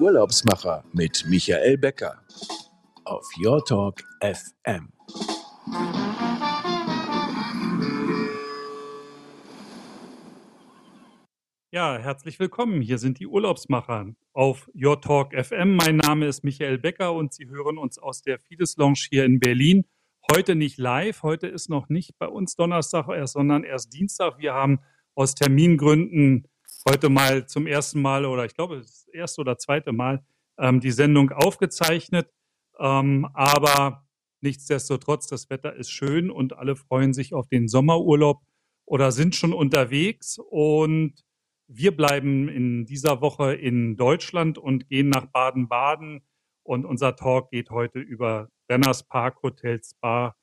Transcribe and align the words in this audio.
Urlaubsmacher 0.00 0.84
mit 0.92 1.24
Michael 1.26 1.76
Becker 1.76 2.22
auf 3.04 3.26
Your 3.44 3.64
Talk 3.64 4.04
FM. 4.20 4.92
Ja, 11.72 11.98
herzlich 11.98 12.38
willkommen. 12.38 12.80
Hier 12.80 12.98
sind 12.98 13.18
die 13.18 13.26
Urlaubsmacher 13.26 14.14
auf 14.32 14.70
Your 14.72 15.00
Talk 15.00 15.34
FM. 15.34 15.74
Mein 15.74 15.96
Name 15.96 16.26
ist 16.26 16.44
Michael 16.44 16.78
Becker 16.78 17.12
und 17.12 17.32
Sie 17.32 17.48
hören 17.48 17.76
uns 17.76 17.98
aus 17.98 18.22
der 18.22 18.38
Fides 18.38 18.76
Lounge 18.76 19.06
hier 19.10 19.24
in 19.24 19.40
Berlin. 19.40 19.84
Heute 20.32 20.54
nicht 20.54 20.78
live, 20.78 21.24
heute 21.24 21.48
ist 21.48 21.68
noch 21.68 21.88
nicht 21.88 22.16
bei 22.18 22.28
uns 22.28 22.54
Donnerstag, 22.54 23.06
sondern 23.24 23.64
erst 23.64 23.92
Dienstag. 23.92 24.38
Wir 24.38 24.54
haben 24.54 24.78
aus 25.16 25.34
Termingründen 25.34 26.46
heute 26.88 27.08
mal 27.10 27.46
zum 27.46 27.66
ersten 27.66 28.00
Mal 28.00 28.24
oder 28.24 28.44
ich 28.44 28.54
glaube 28.54 28.78
das 28.78 29.06
erste 29.12 29.42
oder 29.42 29.58
zweite 29.58 29.92
Mal 29.92 30.24
ähm, 30.58 30.80
die 30.80 30.90
Sendung 30.90 31.30
aufgezeichnet. 31.30 32.30
Ähm, 32.78 33.28
aber 33.34 34.06
nichtsdestotrotz, 34.40 35.26
das 35.26 35.50
Wetter 35.50 35.74
ist 35.74 35.90
schön 35.90 36.30
und 36.30 36.56
alle 36.56 36.76
freuen 36.76 37.12
sich 37.12 37.34
auf 37.34 37.48
den 37.48 37.68
Sommerurlaub 37.68 38.40
oder 38.86 39.12
sind 39.12 39.36
schon 39.36 39.52
unterwegs. 39.52 40.38
Und 40.38 41.24
wir 41.66 41.94
bleiben 41.94 42.48
in 42.48 42.86
dieser 42.86 43.20
Woche 43.20 43.54
in 43.54 43.96
Deutschland 43.96 44.56
und 44.56 44.88
gehen 44.88 45.10
nach 45.10 45.26
Baden-Baden. 45.26 46.22
Und 46.62 46.86
unser 46.86 47.16
Talk 47.16 47.50
geht 47.50 47.70
heute 47.70 47.98
über 47.98 48.48
Brenners 48.66 49.02
Park 49.02 49.42
Hotel 49.42 49.80
Spa. 49.82 50.34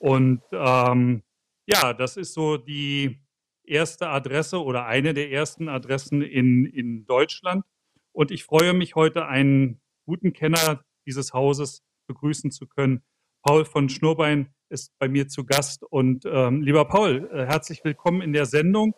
Und 0.00 0.42
ähm, 0.52 1.22
ja, 1.66 1.92
das 1.92 2.16
ist 2.16 2.34
so 2.34 2.56
die 2.56 3.23
erste 3.66 4.08
Adresse 4.08 4.62
oder 4.62 4.86
eine 4.86 5.14
der 5.14 5.30
ersten 5.30 5.68
Adressen 5.68 6.22
in, 6.22 6.66
in 6.66 7.06
Deutschland. 7.06 7.64
Und 8.12 8.30
ich 8.30 8.44
freue 8.44 8.72
mich 8.72 8.94
heute, 8.94 9.26
einen 9.26 9.80
guten 10.06 10.32
Kenner 10.32 10.84
dieses 11.06 11.32
Hauses 11.32 11.82
begrüßen 12.06 12.50
zu 12.50 12.66
können. 12.66 13.02
Paul 13.42 13.64
von 13.64 13.88
Schnurbein 13.88 14.48
ist 14.68 14.92
bei 14.98 15.08
mir 15.08 15.28
zu 15.28 15.44
Gast. 15.44 15.82
Und 15.82 16.24
ähm, 16.26 16.62
lieber 16.62 16.86
Paul, 16.86 17.28
äh, 17.32 17.46
herzlich 17.46 17.84
willkommen 17.84 18.22
in 18.22 18.32
der 18.32 18.46
Sendung. 18.46 18.94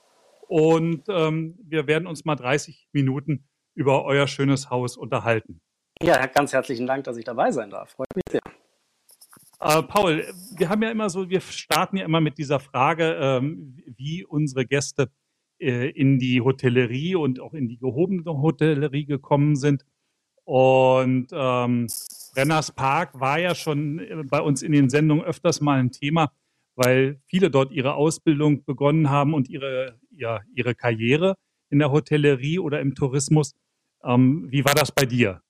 Und 0.48 1.04
ähm, 1.08 1.58
wir 1.64 1.86
werden 1.86 2.06
uns 2.06 2.24
mal 2.24 2.36
30 2.36 2.88
Minuten 2.92 3.48
über 3.74 4.04
euer 4.04 4.26
schönes 4.28 4.70
Haus 4.70 4.96
unterhalten. 4.96 5.60
Ja, 6.00 6.26
ganz 6.26 6.52
herzlichen 6.52 6.86
Dank, 6.86 7.04
dass 7.04 7.16
ich 7.16 7.24
dabei 7.24 7.50
sein 7.50 7.70
darf. 7.70 7.90
Freut 7.92 8.14
mich 8.14 8.24
sehr. 8.30 8.40
Äh, 9.60 9.82
Paul, 9.84 10.24
wir 10.56 10.68
haben 10.68 10.82
ja 10.82 10.90
immer 10.90 11.08
so, 11.08 11.30
wir 11.30 11.40
starten 11.40 11.96
ja 11.96 12.04
immer 12.04 12.20
mit 12.20 12.38
dieser 12.38 12.60
Frage, 12.60 13.16
ähm, 13.20 13.76
wie 13.96 14.24
unsere 14.24 14.66
Gäste 14.66 15.10
äh, 15.58 15.90
in 15.90 16.18
die 16.18 16.40
Hotellerie 16.42 17.14
und 17.14 17.40
auch 17.40 17.54
in 17.54 17.68
die 17.68 17.78
gehobene 17.78 18.24
Hotellerie 18.24 19.06
gekommen 19.06 19.56
sind. 19.56 19.84
Und 20.44 21.28
ähm, 21.32 21.88
Brenners 22.34 22.70
Park 22.70 23.18
war 23.18 23.38
ja 23.38 23.54
schon 23.54 23.98
äh, 23.98 24.22
bei 24.24 24.40
uns 24.40 24.62
in 24.62 24.72
den 24.72 24.90
Sendungen 24.90 25.24
öfters 25.24 25.60
mal 25.60 25.78
ein 25.80 25.90
Thema, 25.90 26.30
weil 26.74 27.18
viele 27.24 27.50
dort 27.50 27.72
ihre 27.72 27.94
Ausbildung 27.94 28.64
begonnen 28.64 29.08
haben 29.08 29.32
und 29.32 29.48
ihre, 29.48 29.98
ja, 30.10 30.40
ihre 30.54 30.74
Karriere 30.74 31.36
in 31.70 31.78
der 31.78 31.90
Hotellerie 31.90 32.58
oder 32.58 32.80
im 32.80 32.94
Tourismus. 32.94 33.54
Ähm, 34.04 34.46
wie 34.50 34.64
war 34.64 34.74
das 34.74 34.92
bei 34.92 35.06
dir? 35.06 35.40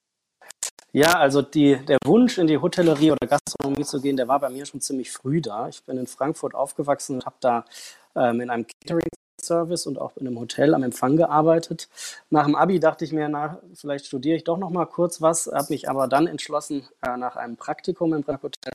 Ja, 0.97 1.19
also 1.19 1.43
die, 1.43 1.77
der 1.85 1.99
Wunsch, 2.07 2.39
in 2.39 2.47
die 2.47 2.57
Hotellerie 2.57 3.11
oder 3.11 3.27
Gastronomie 3.27 3.85
zu 3.85 4.01
gehen, 4.01 4.17
der 4.17 4.29
war 4.29 4.41
bei 4.41 4.49
mir 4.49 4.65
schon 4.65 4.81
ziemlich 4.81 5.13
früh 5.13 5.43
da. 5.43 5.69
Ich 5.69 5.85
bin 5.85 5.99
in 5.99 6.07
Frankfurt 6.07 6.55
aufgewachsen 6.55 7.17
und 7.17 7.27
habe 7.27 7.37
da 7.41 7.67
ähm, 8.15 8.41
in 8.41 8.49
einem 8.49 8.65
Catering-Service 8.67 9.87
und 9.87 9.99
auch 9.99 10.17
in 10.17 10.27
einem 10.27 10.41
Hotel 10.41 10.75
am 10.75 10.83
Empfang 10.83 11.19
gearbeitet. 11.19 11.91
Nach 12.31 12.47
dem 12.47 12.55
Abi 12.55 12.81
dachte 12.81 13.05
ich 13.05 13.13
mir, 13.13 13.29
na, 13.29 13.61
vielleicht 13.75 14.07
studiere 14.07 14.39
ich 14.39 14.45
doch 14.45 14.57
noch 14.57 14.71
mal 14.71 14.87
kurz 14.87 15.21
was, 15.21 15.51
habe 15.53 15.67
mich 15.69 15.91
aber 15.91 16.09
dann 16.09 16.27
entschlossen, 16.27 16.89
äh, 17.03 17.19
nach 17.19 17.37
einem 17.37 17.59
Praktikum 17.59 18.15
im 18.15 18.27
Hotel 18.27 18.73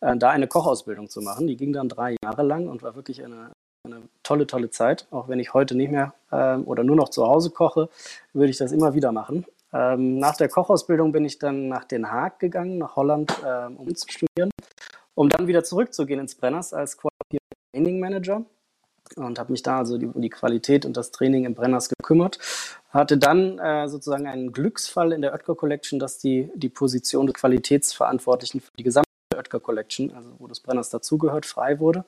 äh, 0.00 0.16
da 0.16 0.30
eine 0.30 0.46
Kochausbildung 0.46 1.08
zu 1.08 1.22
machen. 1.22 1.48
Die 1.48 1.56
ging 1.56 1.72
dann 1.72 1.88
drei 1.88 2.14
Jahre 2.22 2.44
lang 2.44 2.68
und 2.68 2.84
war 2.84 2.94
wirklich 2.94 3.24
eine, 3.24 3.50
eine 3.84 4.02
tolle, 4.22 4.46
tolle 4.46 4.70
Zeit. 4.70 5.08
Auch 5.10 5.26
wenn 5.26 5.40
ich 5.40 5.54
heute 5.54 5.74
nicht 5.74 5.90
mehr 5.90 6.14
äh, 6.30 6.58
oder 6.58 6.84
nur 6.84 6.94
noch 6.94 7.08
zu 7.08 7.26
Hause 7.26 7.50
koche, 7.50 7.88
würde 8.32 8.50
ich 8.50 8.58
das 8.58 8.70
immer 8.70 8.94
wieder 8.94 9.10
machen. 9.10 9.44
Ähm, 9.72 10.18
nach 10.18 10.36
der 10.36 10.48
Kochausbildung 10.48 11.12
bin 11.12 11.24
ich 11.24 11.38
dann 11.38 11.68
nach 11.68 11.84
Den 11.84 12.10
Haag 12.10 12.38
gegangen, 12.38 12.78
nach 12.78 12.96
Holland, 12.96 13.32
ähm, 13.46 13.76
um 13.76 13.94
zu 13.94 14.06
studieren, 14.08 14.50
um 15.14 15.28
dann 15.28 15.46
wieder 15.46 15.64
zurückzugehen 15.64 16.20
ins 16.20 16.34
Brenners 16.34 16.74
als 16.74 16.96
Quality 16.96 17.38
Training 17.72 18.00
Manager 18.00 18.44
und 19.16 19.38
habe 19.38 19.52
mich 19.52 19.62
da 19.62 19.78
also 19.78 19.96
um 19.96 20.20
die 20.20 20.30
Qualität 20.30 20.84
und 20.84 20.96
das 20.96 21.10
Training 21.10 21.44
im 21.44 21.54
Brenners 21.54 21.88
gekümmert. 21.88 22.38
Hatte 22.90 23.18
dann 23.18 23.58
äh, 23.58 23.88
sozusagen 23.88 24.26
einen 24.26 24.52
Glücksfall 24.52 25.12
in 25.12 25.22
der 25.22 25.32
Oetker 25.32 25.54
Collection, 25.54 25.98
dass 25.98 26.18
die, 26.18 26.50
die 26.54 26.68
Position 26.68 27.26
des 27.26 27.34
Qualitätsverantwortlichen 27.34 28.60
für 28.60 28.70
die 28.78 28.82
gesamte 28.82 29.08
Oetker 29.34 29.60
Collection, 29.60 30.12
also 30.14 30.30
wo 30.38 30.46
das 30.46 30.60
Brenners 30.60 30.90
dazugehört, 30.90 31.46
frei 31.46 31.78
wurde. 31.78 32.04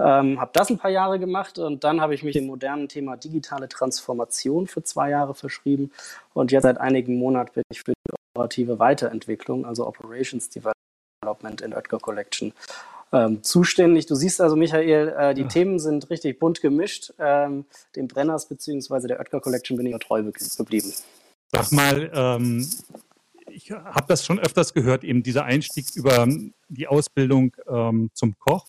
Ähm, 0.00 0.40
habe 0.40 0.50
das 0.54 0.70
ein 0.70 0.78
paar 0.78 0.90
Jahre 0.90 1.18
gemacht 1.18 1.58
und 1.58 1.84
dann 1.84 2.00
habe 2.00 2.14
ich 2.14 2.22
mich 2.22 2.32
dem 2.32 2.46
modernen 2.46 2.88
Thema 2.88 3.16
digitale 3.16 3.68
Transformation 3.68 4.66
für 4.66 4.82
zwei 4.82 5.10
Jahre 5.10 5.34
verschrieben 5.34 5.90
und 6.32 6.52
jetzt 6.52 6.62
seit 6.62 6.78
einigen 6.78 7.16
Monaten 7.18 7.52
bin 7.54 7.64
ich 7.70 7.82
für 7.82 7.92
die 7.92 8.14
operative 8.34 8.78
Weiterentwicklung, 8.78 9.66
also 9.66 9.86
Operations 9.86 10.48
Development 10.48 11.60
in 11.60 11.74
Oetker 11.74 11.98
Collection 11.98 12.54
ähm, 13.12 13.42
zuständig. 13.42 14.06
Du 14.06 14.14
siehst 14.14 14.40
also, 14.40 14.56
Michael, 14.56 15.08
äh, 15.08 15.34
die 15.34 15.42
ja. 15.42 15.48
Themen 15.48 15.78
sind 15.78 16.10
richtig 16.10 16.38
bunt 16.38 16.60
gemischt. 16.60 17.12
Ähm, 17.18 17.64
dem 17.96 18.08
Brenners 18.08 18.48
bzw. 18.48 19.08
der 19.08 19.18
Oetker 19.18 19.40
Collection 19.40 19.76
bin 19.76 19.86
ich 19.86 19.98
treu 19.98 20.22
geblieben. 20.22 20.92
Sag 21.52 21.72
mal, 21.72 22.10
ähm, 22.14 22.68
ich 23.50 23.72
habe 23.72 24.04
das 24.06 24.24
schon 24.24 24.38
öfters 24.38 24.72
gehört, 24.72 25.02
eben 25.02 25.22
dieser 25.22 25.44
Einstieg 25.44 25.86
über 25.94 26.28
die 26.68 26.86
Ausbildung 26.86 27.56
ähm, 27.68 28.10
zum 28.14 28.38
Koch. 28.38 28.66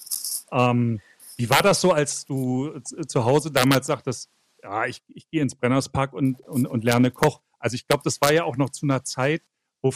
Ähm, 0.51 0.99
wie 1.37 1.49
war 1.49 1.61
das 1.61 1.81
so, 1.81 1.91
als 1.91 2.25
du 2.25 2.79
zu 2.79 3.25
Hause 3.25 3.51
damals 3.51 3.87
sagtest, 3.87 4.29
ja, 4.63 4.85
ich, 4.85 5.01
ich 5.07 5.29
gehe 5.29 5.41
ins 5.41 5.55
Brennerspark 5.55 6.13
und, 6.13 6.41
und, 6.41 6.67
und 6.67 6.83
lerne 6.83 7.11
Koch? 7.11 7.41
Also 7.59 7.75
ich 7.75 7.87
glaube, 7.87 8.03
das 8.03 8.21
war 8.21 8.33
ja 8.33 8.43
auch 8.43 8.57
noch 8.57 8.69
zu 8.69 8.85
einer 8.85 9.03
Zeit, 9.03 9.43
wo 9.81 9.93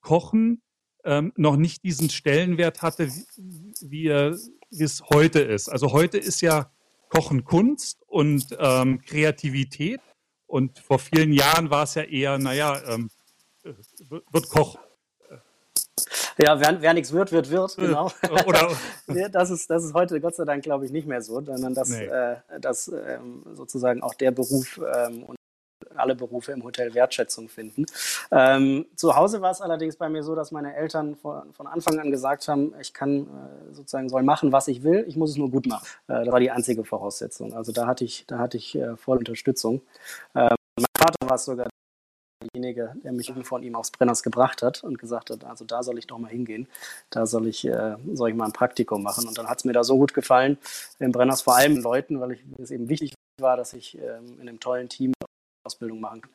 Kochen 0.00 0.62
ähm, 1.04 1.32
noch 1.36 1.56
nicht 1.56 1.84
diesen 1.84 2.10
Stellenwert 2.10 2.82
hatte, 2.82 3.08
wie, 3.80 4.08
wie, 4.70 4.82
es 4.82 5.02
heute 5.10 5.40
ist. 5.40 5.68
Also 5.68 5.92
heute 5.92 6.18
ist 6.18 6.40
ja 6.40 6.70
Kochen 7.08 7.44
Kunst 7.44 8.02
und 8.06 8.56
ähm, 8.58 9.00
Kreativität. 9.02 10.00
Und 10.46 10.78
vor 10.78 10.98
vielen 10.98 11.32
Jahren 11.32 11.70
war 11.70 11.84
es 11.84 11.94
ja 11.94 12.02
eher, 12.02 12.38
naja, 12.38 12.80
ähm, 12.86 13.10
äh, 13.64 13.72
wird 14.30 14.48
Koch 14.48 14.78
ja, 16.38 16.60
wer, 16.60 16.80
wer 16.80 16.94
nichts 16.94 17.12
wird, 17.12 17.32
wird, 17.32 17.50
wird, 17.50 17.76
genau. 17.76 18.10
Oder, 18.46 18.70
das, 19.30 19.50
ist, 19.50 19.70
das 19.70 19.84
ist 19.84 19.94
heute 19.94 20.20
Gott 20.20 20.34
sei 20.34 20.44
Dank, 20.44 20.62
glaube 20.62 20.84
ich, 20.84 20.92
nicht 20.92 21.06
mehr 21.06 21.22
so, 21.22 21.40
sondern 21.40 21.74
dass, 21.74 21.90
nee. 21.90 22.04
äh, 22.04 22.36
dass 22.60 22.88
ähm, 22.88 23.44
sozusagen 23.54 24.02
auch 24.02 24.14
der 24.14 24.30
Beruf 24.30 24.80
ähm, 24.94 25.24
und 25.24 25.36
alle 25.96 26.14
Berufe 26.14 26.52
im 26.52 26.64
Hotel 26.64 26.94
Wertschätzung 26.94 27.48
finden. 27.48 27.86
Ähm, 28.30 28.86
zu 28.96 29.14
Hause 29.14 29.42
war 29.42 29.50
es 29.50 29.60
allerdings 29.60 29.96
bei 29.96 30.08
mir 30.08 30.22
so, 30.22 30.34
dass 30.34 30.50
meine 30.50 30.74
Eltern 30.74 31.16
von, 31.16 31.52
von 31.52 31.66
Anfang 31.66 31.98
an 31.98 32.10
gesagt 32.10 32.48
haben, 32.48 32.74
ich 32.80 32.94
kann 32.94 33.22
äh, 33.22 33.74
sozusagen 33.74 34.08
soll 34.08 34.22
machen, 34.22 34.52
was 34.52 34.68
ich 34.68 34.82
will, 34.82 35.04
ich 35.06 35.16
muss 35.16 35.30
es 35.30 35.36
nur 35.36 35.50
gut 35.50 35.66
machen. 35.66 35.86
Äh, 36.08 36.24
das 36.24 36.32
war 36.32 36.40
die 36.40 36.50
einzige 36.50 36.84
Voraussetzung. 36.84 37.52
Also 37.54 37.72
da 37.72 37.86
hatte 37.86 38.04
ich, 38.04 38.24
da 38.26 38.38
hatte 38.38 38.56
ich 38.56 38.74
äh, 38.74 38.96
voll 38.96 39.18
Unterstützung. 39.18 39.82
Ähm, 40.34 40.54
mein 40.76 40.86
Vater 40.96 41.28
war 41.28 41.36
es 41.36 41.44
sogar 41.44 41.68
derjenige, 42.42 42.94
der 43.02 43.12
mich 43.12 43.32
von 43.42 43.62
ihm 43.62 43.74
aufs 43.74 43.90
Brenners 43.90 44.22
gebracht 44.22 44.62
hat 44.62 44.82
und 44.84 44.98
gesagt 44.98 45.30
hat, 45.30 45.44
also 45.44 45.64
da 45.64 45.82
soll 45.82 45.98
ich 45.98 46.06
doch 46.06 46.18
mal 46.18 46.30
hingehen, 46.30 46.68
da 47.10 47.26
soll 47.26 47.46
ich, 47.46 47.66
äh, 47.66 47.96
soll 48.12 48.30
ich 48.30 48.36
mal 48.36 48.46
ein 48.46 48.52
Praktikum 48.52 49.02
machen. 49.02 49.26
Und 49.26 49.36
dann 49.38 49.48
hat 49.48 49.58
es 49.58 49.64
mir 49.64 49.72
da 49.72 49.84
so 49.84 49.96
gut 49.96 50.14
gefallen, 50.14 50.58
im 50.98 51.12
Brenners 51.12 51.42
vor 51.42 51.56
allem 51.56 51.76
Leuten, 51.76 52.20
weil 52.20 52.32
ich, 52.32 52.40
es 52.58 52.70
eben 52.70 52.88
wichtig 52.88 53.14
war, 53.40 53.56
dass 53.56 53.72
ich 53.72 53.98
ähm, 53.98 54.38
in 54.40 54.48
einem 54.48 54.60
tollen 54.60 54.88
Team 54.88 55.12
Ausbildung 55.64 56.00
machen 56.00 56.22
kann. 56.22 56.30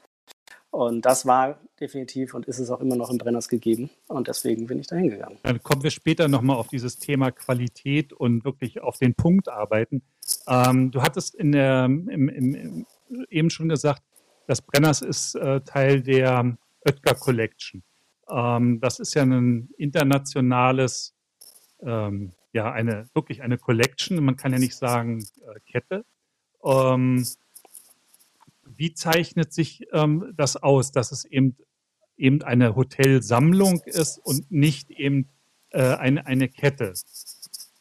Und 0.70 1.06
das 1.06 1.26
war 1.26 1.60
definitiv 1.80 2.34
und 2.34 2.46
ist 2.46 2.60
es 2.60 2.70
auch 2.70 2.82
immer 2.82 2.96
noch 2.96 3.10
im 3.10 3.18
Brenners 3.18 3.48
gegeben. 3.48 3.90
Und 4.08 4.28
deswegen 4.28 4.68
bin 4.68 4.80
ich 4.80 4.88
da 4.88 4.96
hingegangen. 4.96 5.38
Dann 5.44 5.64
kommen 5.64 5.82
wir 5.82 5.92
später 5.92 6.28
nochmal 6.28 6.58
auf 6.58 6.68
dieses 6.68 7.00
Thema 7.00 7.32
Qualität 7.32 8.14
und 8.14 8.44
wirklich 8.44 8.82
auf 8.82 8.98
den 8.98 9.16
Punkt 9.16 9.50
arbeiten. 9.50 10.04
Ähm, 10.48 10.92
du 10.92 11.02
hattest 11.02 11.36
in 11.36 11.54
der, 11.54 11.86
im, 11.86 12.30
im, 12.30 12.86
eben 13.30 13.50
schon 13.50 13.70
gesagt, 13.70 14.04
das 14.48 14.62
Brenners 14.62 15.02
ist 15.02 15.36
äh, 15.36 15.62
Teil 15.62 16.02
der 16.02 16.58
Oetker 16.86 17.16
Collection. 17.16 17.84
Ähm, 18.30 18.80
das 18.80 19.00
ist 19.00 19.14
ja 19.14 19.24
ein 19.24 19.70
internationales, 19.78 21.14
ähm, 21.82 22.34
ja, 22.54 22.72
eine, 22.72 23.10
wirklich 23.14 23.42
eine 23.42 23.58
Collection. 23.58 24.24
Man 24.24 24.38
kann 24.38 24.54
ja 24.54 24.60
nicht 24.60 24.76
sagen 24.76 25.22
äh, 25.42 25.60
Kette. 25.70 26.06
Ähm, 26.64 27.28
wie 28.66 28.94
zeichnet 28.94 29.54
sich 29.54 29.86
ähm, 29.92 30.34
das 30.36 30.56
aus, 30.56 30.92
dass 30.92 31.12
es 31.12 31.26
eben, 31.26 31.58
eben 32.16 32.42
eine 32.42 32.76
Hotelsammlung 32.76 33.82
ist 33.86 34.18
und 34.18 34.50
nicht 34.50 34.92
eben 34.92 35.30
äh, 35.72 35.96
eine, 35.96 36.26
eine 36.26 36.48
Kette? 36.48 36.94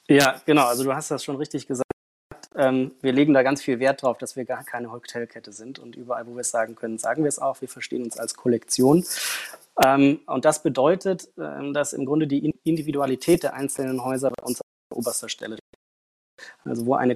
Ja, 0.09 0.41
genau. 0.45 0.67
Also 0.67 0.85
du 0.85 0.93
hast 0.93 1.11
das 1.11 1.23
schon 1.23 1.37
richtig 1.37 1.67
gesagt 1.67 1.86
ähm, 2.56 2.93
wir 3.00 3.12
legen 3.12 3.35
da 3.35 3.43
ganz 3.43 3.62
viel 3.62 3.79
Wert 3.79 4.03
drauf, 4.03 4.19
dass 4.19 4.37
wir 4.37 4.44
gar 4.44 4.64
keine 4.64 4.91
Hotelkette 4.91 5.53
sind. 5.53 5.79
Und 5.79 5.97
überall, 5.97 6.26
wo 6.26 6.35
wir 6.35 6.41
es 6.41 6.50
sagen 6.50 6.75
können, 6.75 6.99
sagen 6.99 7.23
wir 7.23 7.29
es 7.29 7.38
auch. 7.38 7.61
Wir 7.61 7.69
verstehen 7.69 8.03
uns 8.03 8.19
als 8.19 8.35
Kollektion. 8.35 9.05
Ähm, 9.85 10.20
und 10.26 10.44
das 10.44 10.62
bedeutet, 10.62 11.29
ähm, 11.38 11.75
dass 11.75 11.93
im 11.93 12.06
Grunde 12.06 12.26
die 12.26 12.53
Individualität 12.64 13.43
der 13.43 13.55
einzelnen 13.55 14.05
Häuser 14.05 14.31
bei 14.31 14.44
uns 14.44 14.61
an 14.61 14.97
oberster 14.97 15.29
Stelle 15.29 15.58
Also 16.64 16.87
wo 16.87 16.94
eine 16.94 17.14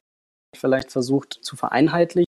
vielleicht 0.57 0.93
versucht 0.93 1.39
zu 1.41 1.57
vereinheitlichen 1.57 2.27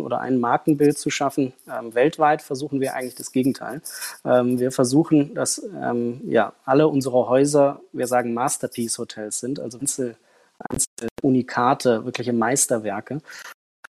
oder 0.00 0.20
ein 0.20 0.38
Markenbild 0.38 0.98
zu 0.98 1.10
schaffen. 1.10 1.52
Ähm, 1.70 1.94
weltweit 1.94 2.42
versuchen 2.42 2.80
wir 2.80 2.94
eigentlich 2.94 3.14
das 3.14 3.30
Gegenteil. 3.30 3.82
Ähm, 4.24 4.58
wir 4.58 4.72
versuchen, 4.72 5.34
dass 5.34 5.62
ähm, 5.80 6.20
ja, 6.24 6.54
alle 6.64 6.88
unsere 6.88 7.28
Häuser, 7.28 7.80
wir 7.92 8.08
sagen 8.08 8.34
Masterpiece-Hotels 8.34 9.38
sind, 9.38 9.60
also 9.60 9.78
Einzel, 9.78 10.16
Einzel 10.58 11.08
Unikate, 11.22 12.04
wirkliche 12.04 12.32
Meisterwerke. 12.32 13.20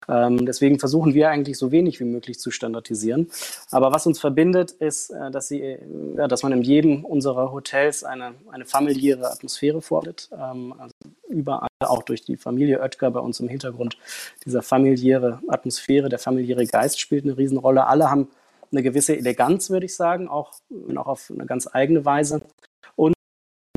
Ähm, 0.09 0.45
deswegen 0.45 0.79
versuchen 0.79 1.13
wir 1.13 1.29
eigentlich 1.29 1.57
so 1.57 1.71
wenig 1.71 1.99
wie 1.99 2.05
möglich 2.05 2.39
zu 2.39 2.49
standardisieren. 2.49 3.29
Aber 3.71 3.91
was 3.91 4.07
uns 4.07 4.19
verbindet, 4.19 4.71
ist, 4.71 5.09
äh, 5.09 5.31
dass, 5.31 5.49
sie, 5.49 5.77
ja, 6.15 6.27
dass 6.27 6.43
man 6.43 6.53
in 6.53 6.61
jedem 6.61 7.03
unserer 7.03 7.51
Hotels 7.51 8.03
eine, 8.03 8.35
eine 8.49 8.65
familiäre 8.65 9.29
Atmosphäre 9.29 9.81
vorfindet. 9.81 10.29
Ähm, 10.31 10.73
also 10.77 10.93
überall, 11.27 11.67
auch 11.79 12.03
durch 12.03 12.23
die 12.23 12.37
Familie 12.37 12.79
Oetker 12.79 13.11
bei 13.11 13.19
uns 13.19 13.39
im 13.39 13.49
Hintergrund, 13.49 13.97
dieser 14.45 14.61
familiäre 14.61 15.41
Atmosphäre, 15.47 16.09
der 16.09 16.19
familiäre 16.19 16.65
Geist 16.65 16.99
spielt 16.99 17.25
eine 17.25 17.37
Riesenrolle. 17.37 17.87
Alle 17.87 18.09
haben 18.09 18.29
eine 18.71 18.83
gewisse 18.83 19.17
Eleganz, 19.17 19.69
würde 19.69 19.85
ich 19.85 19.95
sagen, 19.95 20.27
auch, 20.27 20.53
auch 20.95 21.07
auf 21.07 21.31
eine 21.33 21.45
ganz 21.45 21.67
eigene 21.71 22.05
Weise. 22.05 22.41
Und 22.95 23.13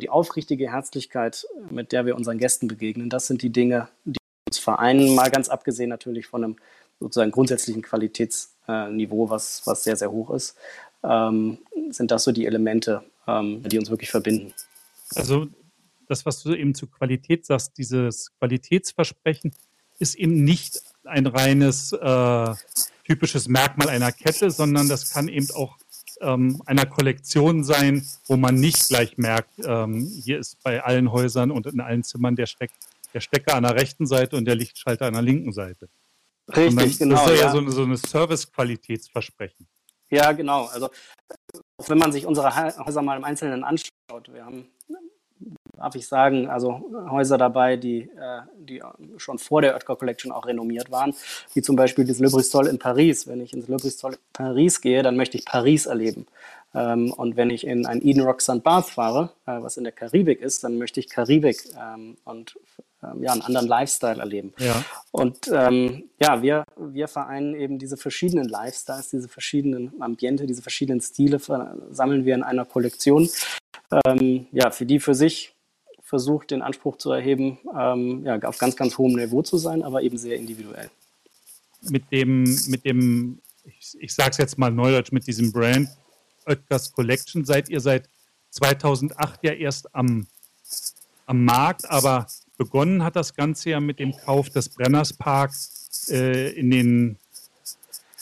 die 0.00 0.10
aufrichtige 0.10 0.70
Herzlichkeit, 0.70 1.46
mit 1.70 1.92
der 1.92 2.06
wir 2.06 2.16
unseren 2.16 2.38
Gästen 2.38 2.68
begegnen, 2.68 3.10
das 3.10 3.26
sind 3.26 3.42
die 3.42 3.50
Dinge, 3.50 3.88
die 4.04 4.18
Vereinen, 4.52 5.14
mal 5.14 5.30
ganz 5.30 5.48
abgesehen 5.48 5.88
natürlich 5.88 6.26
von 6.26 6.44
einem 6.44 6.56
sozusagen 6.98 7.30
grundsätzlichen 7.30 7.82
Qualitätsniveau, 7.82 9.30
was, 9.30 9.62
was 9.66 9.84
sehr, 9.84 9.96
sehr 9.96 10.10
hoch 10.10 10.30
ist, 10.30 10.56
ähm, 11.02 11.58
sind 11.90 12.10
das 12.10 12.24
so 12.24 12.32
die 12.32 12.46
Elemente, 12.46 13.02
ähm, 13.26 13.62
die 13.62 13.78
uns 13.78 13.90
wirklich 13.90 14.10
verbinden. 14.10 14.52
Also 15.14 15.46
das, 16.08 16.26
was 16.26 16.42
du 16.42 16.54
eben 16.54 16.74
zu 16.74 16.86
Qualität 16.88 17.46
sagst, 17.46 17.78
dieses 17.78 18.32
Qualitätsversprechen 18.38 19.52
ist 19.98 20.16
eben 20.16 20.44
nicht 20.44 20.82
ein 21.04 21.26
reines 21.26 21.92
äh, 21.92 22.54
typisches 23.04 23.48
Merkmal 23.48 23.88
einer 23.88 24.12
Kette, 24.12 24.50
sondern 24.50 24.88
das 24.88 25.10
kann 25.10 25.28
eben 25.28 25.48
auch 25.52 25.78
ähm, 26.20 26.62
einer 26.66 26.86
Kollektion 26.86 27.64
sein, 27.64 28.06
wo 28.26 28.36
man 28.36 28.54
nicht 28.54 28.88
gleich 28.88 29.18
merkt, 29.18 29.52
ähm, 29.64 30.06
hier 30.24 30.38
ist 30.38 30.62
bei 30.62 30.82
allen 30.82 31.12
Häusern 31.12 31.50
und 31.50 31.66
in 31.66 31.80
allen 31.80 32.04
Zimmern 32.04 32.36
der 32.36 32.46
Steck 32.46 32.70
der 33.12 33.20
Stecker 33.20 33.54
an 33.56 33.64
der 33.64 33.74
rechten 33.74 34.06
Seite 34.06 34.36
und 34.36 34.44
der 34.44 34.54
Lichtschalter 34.54 35.06
an 35.06 35.14
der 35.14 35.22
linken 35.22 35.52
Seite. 35.52 35.88
Richtig, 36.48 36.98
genau. 36.98 37.16
Das 37.16 37.32
ist 37.32 37.38
ja, 37.38 37.46
ja. 37.46 37.52
so 37.52 37.58
eine, 37.58 37.70
so 37.72 37.82
eine 37.82 37.96
Service-Qualitätsversprechen. 37.96 39.68
Ja, 40.10 40.32
genau. 40.32 40.66
Also 40.66 40.86
auch 40.86 41.88
wenn 41.88 41.98
man 41.98 42.12
sich 42.12 42.26
unsere 42.26 42.54
Häuser 42.84 43.02
mal 43.02 43.16
im 43.16 43.24
Einzelnen 43.24 43.62
anschaut, 43.64 44.32
wir 44.32 44.44
haben, 44.44 44.66
darf 45.80 45.94
ich 45.94 46.06
sagen, 46.06 46.48
also 46.48 46.82
Häuser 47.10 47.38
dabei, 47.38 47.76
die, 47.76 48.02
äh, 48.02 48.42
die 48.58 48.82
schon 49.16 49.38
vor 49.38 49.62
der 49.62 49.74
Oetker 49.74 49.96
Collection 49.96 50.30
auch 50.30 50.46
renommiert 50.46 50.90
waren, 50.90 51.14
wie 51.54 51.62
zum 51.62 51.74
Beispiel 51.74 52.04
das 52.04 52.18
Le 52.18 52.28
Bristol 52.28 52.66
in 52.66 52.78
Paris. 52.78 53.26
Wenn 53.26 53.40
ich 53.40 53.54
ins 53.54 53.66
Le 53.66 53.76
Bristol 53.76 54.12
in 54.12 54.18
Paris 54.34 54.82
gehe, 54.82 55.02
dann 55.02 55.16
möchte 55.16 55.38
ich 55.38 55.46
Paris 55.46 55.86
erleben. 55.86 56.26
Ähm, 56.74 57.12
und 57.14 57.36
wenn 57.36 57.48
ich 57.48 57.66
in 57.66 57.86
ein 57.86 58.06
Eden 58.06 58.22
Rock 58.22 58.42
St. 58.42 58.62
Bath 58.62 58.90
fahre, 58.90 59.30
äh, 59.46 59.60
was 59.62 59.78
in 59.78 59.84
der 59.84 59.92
Karibik 59.92 60.40
ist, 60.42 60.62
dann 60.64 60.76
möchte 60.76 61.00
ich 61.00 61.08
Karibik 61.08 61.64
ähm, 61.80 62.18
und 62.24 62.58
ähm, 63.02 63.22
ja, 63.22 63.32
einen 63.32 63.42
anderen 63.42 63.66
Lifestyle 63.66 64.20
erleben. 64.20 64.52
Ja. 64.58 64.84
Und 65.10 65.50
ähm, 65.52 66.10
ja, 66.20 66.42
wir, 66.42 66.64
wir 66.76 67.08
vereinen 67.08 67.54
eben 67.54 67.78
diese 67.78 67.96
verschiedenen 67.96 68.48
Lifestyles, 68.48 69.08
diese 69.08 69.28
verschiedenen 69.28 69.94
Ambiente, 70.00 70.46
diese 70.46 70.60
verschiedenen 70.60 71.00
Stile 71.00 71.40
sammeln 71.90 72.26
wir 72.26 72.34
in 72.34 72.42
einer 72.42 72.66
Kollektion, 72.66 73.30
ähm, 74.04 74.46
ja, 74.52 74.70
für 74.70 74.84
die 74.84 75.00
für 75.00 75.14
sich 75.14 75.54
versucht, 76.10 76.50
den 76.50 76.60
Anspruch 76.60 76.98
zu 76.98 77.10
erheben, 77.12 77.58
ähm, 77.78 78.24
ja, 78.26 78.38
auf 78.42 78.58
ganz, 78.58 78.76
ganz 78.76 78.98
hohem 78.98 79.14
Niveau 79.14 79.42
zu 79.42 79.56
sein, 79.56 79.82
aber 79.82 80.02
eben 80.02 80.18
sehr 80.18 80.36
individuell. 80.36 80.90
Mit 81.82 82.10
dem, 82.12 82.42
mit 82.66 82.84
dem, 82.84 83.38
ich, 83.64 83.96
ich 83.98 84.12
sage 84.12 84.30
es 84.32 84.36
jetzt 84.36 84.58
mal 84.58 84.70
neudeutsch, 84.70 85.12
mit 85.12 85.26
diesem 85.26 85.52
Brand 85.52 85.88
Oetkers 86.46 86.92
Collection 86.92 87.44
seid 87.44 87.68
ihr 87.68 87.80
seit 87.80 88.08
2008 88.50 89.44
ja 89.44 89.52
erst 89.52 89.94
am, 89.94 90.26
am 91.26 91.44
Markt, 91.44 91.88
aber 91.88 92.26
begonnen 92.58 93.04
hat 93.04 93.16
das 93.16 93.34
Ganze 93.34 93.70
ja 93.70 93.80
mit 93.80 94.00
dem 94.00 94.14
Kauf 94.14 94.50
des 94.50 94.68
Brenners 94.68 95.12
Parks 95.12 96.08
äh, 96.10 96.50
in, 96.50 96.70
den, 96.70 97.18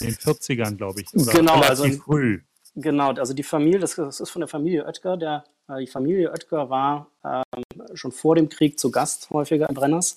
in 0.01 0.07
den 0.07 0.15
40ern, 0.15 0.77
glaube 0.77 1.01
ich. 1.01 1.15
Oder 1.15 1.33
genau, 1.33 1.61
also 1.61 1.89
früh. 1.91 2.41
Genau, 2.77 3.13
also 3.13 3.35
die 3.35 3.43
Familie, 3.43 3.81
das, 3.81 3.97
das 3.97 4.21
ist 4.21 4.31
von 4.31 4.41
der 4.41 4.49
Familie 4.49 4.85
Oetker. 4.85 5.17
Der, 5.17 5.45
äh, 5.69 5.81
die 5.81 5.87
Familie 5.89 6.31
Oetker 6.31 6.71
war 6.71 7.09
ähm, 7.25 7.78
schon 7.95 8.13
vor 8.13 8.35
dem 8.35 8.49
Krieg 8.49 8.79
zu 8.79 8.91
Gast 8.91 9.31
häufiger 9.31 9.69
in 9.69 9.75
Brenners. 9.75 10.17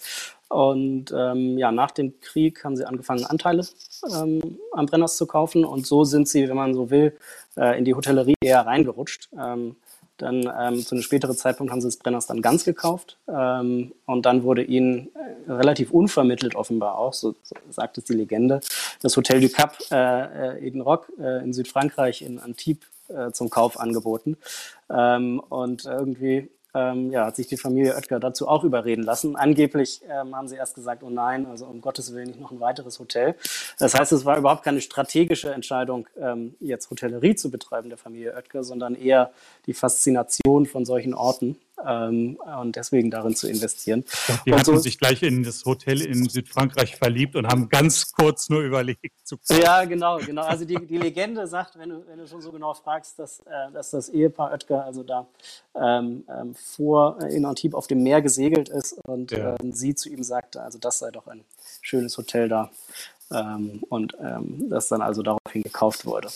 Und 0.50 1.14
ähm, 1.16 1.58
ja, 1.58 1.72
nach 1.72 1.92
dem 1.92 2.20
Krieg 2.20 2.64
haben 2.66 2.76
sie 2.76 2.86
angefangen, 2.86 3.26
Anteile 3.26 3.66
ähm, 4.14 4.58
am 4.74 4.86
Brenners 4.86 5.16
zu 5.16 5.26
kaufen. 5.26 5.64
Und 5.64 5.88
so 5.88 6.04
sind 6.04 6.28
sie, 6.28 6.50
wenn 6.50 6.58
man 6.58 6.74
so 6.74 6.90
will, 6.90 7.18
äh, 7.56 7.78
in 7.78 7.86
die 7.86 7.94
Hotellerie 7.94 8.36
eher 8.42 8.66
reingerutscht. 8.66 9.30
Ähm, 9.40 9.78
dann 10.18 10.52
ähm, 10.60 10.86
zu 10.86 10.94
einem 10.94 11.02
späteren 11.02 11.36
Zeitpunkt 11.36 11.72
haben 11.72 11.82
sie 11.82 11.88
das 11.88 11.98
Brenners 11.98 12.28
dann 12.28 12.42
ganz 12.42 12.64
gekauft. 12.64 13.18
Ähm, 13.28 13.94
und 14.06 14.26
dann 14.26 14.44
wurde 14.44 14.64
ihnen 14.64 15.10
äh, 15.16 15.52
relativ 15.52 15.92
unvermittelt 15.92 16.56
offenbar 16.56 16.98
auch, 16.98 17.14
so, 17.14 17.34
so 17.44 17.56
sagt 17.70 17.98
es 17.98 18.04
die 18.04 18.14
Legende, 18.14 18.60
das 19.02 19.18
Hotel 19.18 19.42
du 19.42 19.50
Cap 19.50 19.78
äh, 19.90 20.58
äh 20.58 20.68
Eden 20.68 20.82
Rock 20.82 21.12
äh, 21.20 21.44
in 21.44 21.54
Südfrankreich 21.54 22.22
in 22.22 22.40
Antibes 22.40 22.88
äh, 23.08 23.32
zum 23.32 23.50
Kauf 23.50 23.80
angeboten. 23.80 24.38
Ähm, 24.90 25.40
und 25.50 25.86
irgendwie 25.86 26.50
ähm, 26.74 27.12
ja, 27.12 27.26
hat 27.26 27.36
sich 27.36 27.48
die 27.48 27.58
Familie 27.58 27.96
Oetker 27.96 28.20
dazu 28.20 28.48
auch 28.48 28.64
überreden 28.64 29.04
lassen. 29.04 29.36
Angeblich 29.36 30.02
ähm, 30.10 30.36
haben 30.36 30.48
sie 30.48 30.56
erst 30.56 30.76
gesagt, 30.76 31.04
oh 31.04 31.10
nein, 31.10 31.46
also 31.46 31.66
um 31.66 31.82
Gottes 31.82 32.14
Willen 32.14 32.28
nicht 32.28 32.40
noch 32.40 32.52
ein 32.52 32.60
weiteres 32.60 33.00
Hotel. 33.00 33.36
Das 33.80 33.94
heißt, 33.94 34.12
es 34.12 34.26
war 34.26 34.38
überhaupt 34.38 34.64
keine 34.64 34.82
strategische 34.82 35.52
Entscheidung, 35.52 36.08
ähm, 36.20 36.56
jetzt 36.60 36.90
Hotellerie 36.90 37.36
zu 37.36 37.52
betreiben 37.52 37.90
der 37.90 37.98
Familie 37.98 38.34
Oetker, 38.34 38.64
sondern 38.64 38.96
eher 38.96 39.32
die 39.66 39.74
Faszination 39.74 40.66
von 40.66 40.86
solchen 40.86 41.14
Orten 41.14 41.58
ähm, 41.86 42.38
und 42.62 42.76
deswegen 42.76 43.12
darin 43.12 43.36
zu 43.36 43.48
investieren. 43.48 44.04
Die 44.46 44.52
und 44.52 44.60
hatten 44.60 44.76
so, 44.76 44.78
sich 44.78 44.98
gleich 44.98 45.24
in 45.24 45.44
das 45.44 45.66
Hotel 45.66 46.02
in 46.02 46.28
Südfrankreich 46.30 46.96
verliebt 46.96 47.36
und 47.36 47.48
haben 47.48 47.70
ganz 47.70 48.12
kurz 48.12 48.50
nur 48.50 48.62
überlegt 48.62 49.12
zu 49.24 49.38
kommen. 49.38 49.62
Ja, 49.62 49.86
genau, 49.86 50.18
genau. 50.18 50.44
Also 50.44 50.66
die, 50.66 50.86
die 50.86 50.98
Legende 50.98 51.48
sagt, 51.48 51.78
wenn 51.78 51.90
du, 51.90 52.08
wenn 52.08 52.20
du 52.20 52.28
schon 52.28 52.42
so 52.42 52.52
genau 52.52 52.74
fragst, 52.74 53.20
dass, 53.20 53.40
äh, 53.42 53.72
dass 53.74 53.92
das 53.92 54.10
Ehepaar 54.10 54.52
Oetker 54.52 54.84
also 54.84 55.04
da 55.04 55.28
ähm, 55.76 56.24
ähm, 56.30 56.56
vor 56.56 57.22
äh, 57.22 57.36
in 57.36 57.46
Antibes 57.46 57.76
auf 57.76 57.88
dem 57.88 58.04
Meer 58.04 58.22
gesegelt 58.22 58.70
ist 58.70 58.94
und 59.06 59.32
ja. 59.32 59.56
ähm, 59.62 59.72
sie 59.72 59.96
zu 59.96 60.10
ihm 60.10 60.24
sagte, 60.24 60.62
also 60.62 60.80
das 60.80 61.00
sei 61.00 61.12
doch 61.12 61.28
ein 61.28 61.44
schönes 61.82 62.18
Hotel 62.18 62.50
da 62.50 62.72
ähm, 63.32 63.84
und 63.90 64.16
ähm, 64.20 64.70
das 64.70 64.88
dann 64.88 65.02
also 65.02 65.22
daraufhin 65.22 65.64
gekauft 65.64 66.06
wurde. 66.06 66.30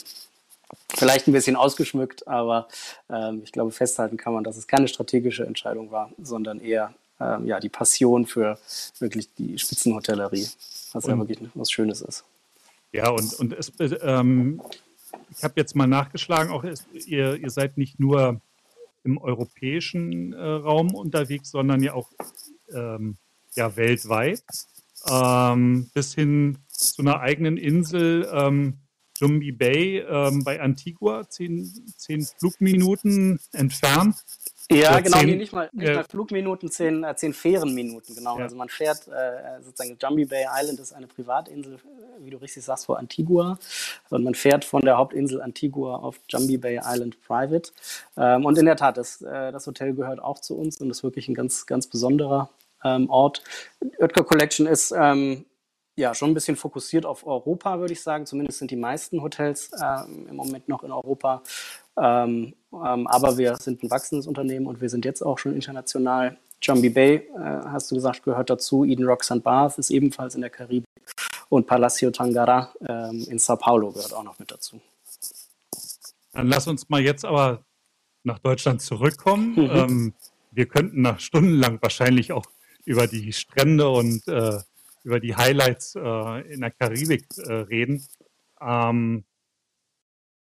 Vielleicht 0.95 1.27
ein 1.27 1.33
bisschen 1.33 1.55
ausgeschmückt, 1.55 2.27
aber 2.27 2.67
ähm, 3.09 3.41
ich 3.43 3.51
glaube, 3.51 3.71
festhalten 3.71 4.17
kann 4.17 4.33
man, 4.33 4.43
dass 4.43 4.57
es 4.57 4.67
keine 4.67 4.87
strategische 4.87 5.45
Entscheidung 5.45 5.91
war, 5.91 6.11
sondern 6.21 6.59
eher 6.59 6.93
ähm, 7.19 7.45
ja, 7.45 7.59
die 7.59 7.69
Passion 7.69 8.25
für 8.25 8.57
wirklich 8.99 9.33
die 9.35 9.57
Spitzenhotellerie, 9.57 10.47
was 10.93 11.05
und, 11.05 11.11
ja 11.11 11.17
wirklich 11.17 11.39
was 11.53 11.71
Schönes 11.71 12.01
ist. 12.01 12.23
Ja, 12.91 13.09
und, 13.09 13.33
und 13.33 13.53
es, 13.53 13.71
ähm, 14.01 14.61
ich 15.35 15.43
habe 15.43 15.53
jetzt 15.57 15.75
mal 15.75 15.87
nachgeschlagen, 15.87 16.51
auch 16.51 16.63
es, 16.63 16.85
ihr, 17.05 17.35
ihr 17.35 17.49
seid 17.49 17.77
nicht 17.77 17.99
nur 17.99 18.39
im 19.03 19.17
europäischen 19.17 20.33
äh, 20.33 20.41
Raum 20.41 20.93
unterwegs, 20.95 21.51
sondern 21.51 21.83
ja 21.83 21.93
auch 21.93 22.09
ähm, 22.73 23.17
ja, 23.55 23.75
weltweit, 23.75 24.43
ähm, 25.09 25.89
bis 25.93 26.13
hin 26.15 26.57
zu 26.67 27.01
einer 27.01 27.19
eigenen 27.19 27.57
Insel 27.57 28.27
ähm, 28.33 28.79
Jumbi 29.17 29.51
Bay 29.51 29.99
ähm, 29.99 30.43
bei 30.43 30.59
Antigua, 30.59 31.27
zehn, 31.29 31.71
zehn 31.97 32.23
Flugminuten 32.23 33.39
entfernt. 33.53 34.15
Ja, 34.71 34.99
genau, 34.99 35.19
zehn, 35.19 35.27
nee, 35.27 35.35
nicht, 35.35 35.53
mal, 35.53 35.69
nicht 35.73 35.89
äh, 35.89 35.95
mal 35.95 36.03
Flugminuten, 36.03 36.71
zehn, 36.71 37.03
äh, 37.03 37.15
zehn 37.15 37.33
Fährenminuten, 37.33 38.15
genau. 38.15 38.37
Ja. 38.37 38.45
Also 38.45 38.55
man 38.55 38.67
fährt 38.67 39.07
äh, 39.07 39.61
sozusagen, 39.61 39.97
Jumbi 40.01 40.25
Bay 40.25 40.45
Island 40.51 40.79
ist 40.79 40.91
eine 40.91 41.07
Privatinsel, 41.07 41.77
wie 42.19 42.31
du 42.31 42.37
richtig 42.37 42.63
sagst, 42.63 42.87
vor 42.87 42.97
Antigua. 42.97 43.59
Und 44.09 44.23
man 44.23 44.33
fährt 44.33 44.65
von 44.65 44.81
der 44.81 44.97
Hauptinsel 44.97 45.41
Antigua 45.41 45.97
auf 45.97 46.19
Jumbi 46.29 46.57
Bay 46.57 46.79
Island 46.83 47.21
Private. 47.21 47.71
Ähm, 48.17 48.45
und 48.45 48.57
in 48.57 48.65
der 48.65 48.75
Tat, 48.75 48.97
das, 48.97 49.21
äh, 49.21 49.51
das 49.51 49.67
Hotel 49.67 49.93
gehört 49.93 50.19
auch 50.19 50.39
zu 50.39 50.57
uns 50.57 50.81
und 50.81 50.89
ist 50.89 51.03
wirklich 51.03 51.27
ein 51.27 51.35
ganz, 51.35 51.67
ganz 51.67 51.85
besonderer 51.85 52.49
ähm, 52.83 53.09
Ort. 53.09 53.43
Oetker 53.99 54.23
Collection 54.23 54.65
ist 54.65 54.93
ähm, 54.97 55.45
ja, 55.97 56.13
schon 56.13 56.31
ein 56.31 56.33
bisschen 56.33 56.55
fokussiert 56.55 57.05
auf 57.05 57.25
Europa, 57.25 57.79
würde 57.79 57.93
ich 57.93 58.01
sagen. 58.01 58.25
Zumindest 58.25 58.59
sind 58.59 58.71
die 58.71 58.75
meisten 58.75 59.21
Hotels 59.21 59.71
ähm, 59.81 60.27
im 60.29 60.35
Moment 60.35 60.67
noch 60.67 60.83
in 60.83 60.91
Europa. 60.91 61.41
Ähm, 61.97 62.53
ähm, 62.73 63.07
aber 63.07 63.37
wir 63.37 63.55
sind 63.55 63.81
ein 63.83 63.89
wachsendes 63.89 64.27
Unternehmen 64.27 64.67
und 64.67 64.81
wir 64.81 64.89
sind 64.89 65.05
jetzt 65.05 65.21
auch 65.21 65.37
schon 65.37 65.53
international 65.53 66.37
Jumbie 66.61 66.89
Bay, 66.89 67.15
äh, 67.15 67.39
hast 67.39 67.91
du 67.91 67.95
gesagt, 67.95 68.23
gehört 68.23 68.49
dazu. 68.49 68.83
Eden 68.83 69.05
Rock 69.05 69.23
St. 69.23 69.43
Bath 69.43 69.77
ist 69.77 69.89
ebenfalls 69.89 70.35
in 70.35 70.41
der 70.41 70.49
Karibik. 70.49 70.85
Und 71.49 71.67
Palacio 71.67 72.11
Tangara 72.11 72.73
ähm, 72.87 73.25
in 73.29 73.39
Sao 73.39 73.55
Paulo 73.55 73.91
gehört 73.91 74.13
auch 74.13 74.23
noch 74.23 74.39
mit 74.39 74.51
dazu. 74.51 74.81
Dann 76.33 76.47
lass 76.47 76.67
uns 76.67 76.89
mal 76.89 77.01
jetzt 77.01 77.23
aber 77.23 77.63
nach 78.23 78.39
Deutschland 78.39 78.81
zurückkommen. 78.81 79.53
Mhm. 79.55 79.69
Ähm, 79.71 80.13
wir 80.51 80.65
könnten 80.65 81.01
nach 81.01 81.19
stundenlang 81.19 81.81
wahrscheinlich 81.81 82.31
auch 82.31 82.45
über 82.83 83.07
die 83.07 83.31
Strände 83.31 83.89
und 83.89 84.27
äh, 84.27 84.59
über 85.05 85.19
die 85.19 85.35
Highlights 85.35 85.95
äh, 85.95 86.51
in 86.51 86.61
der 86.61 86.71
Karibik 86.71 87.25
äh, 87.37 87.53
reden. 87.53 88.03
Ähm, 88.59 89.23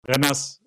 Brenners 0.02 0.60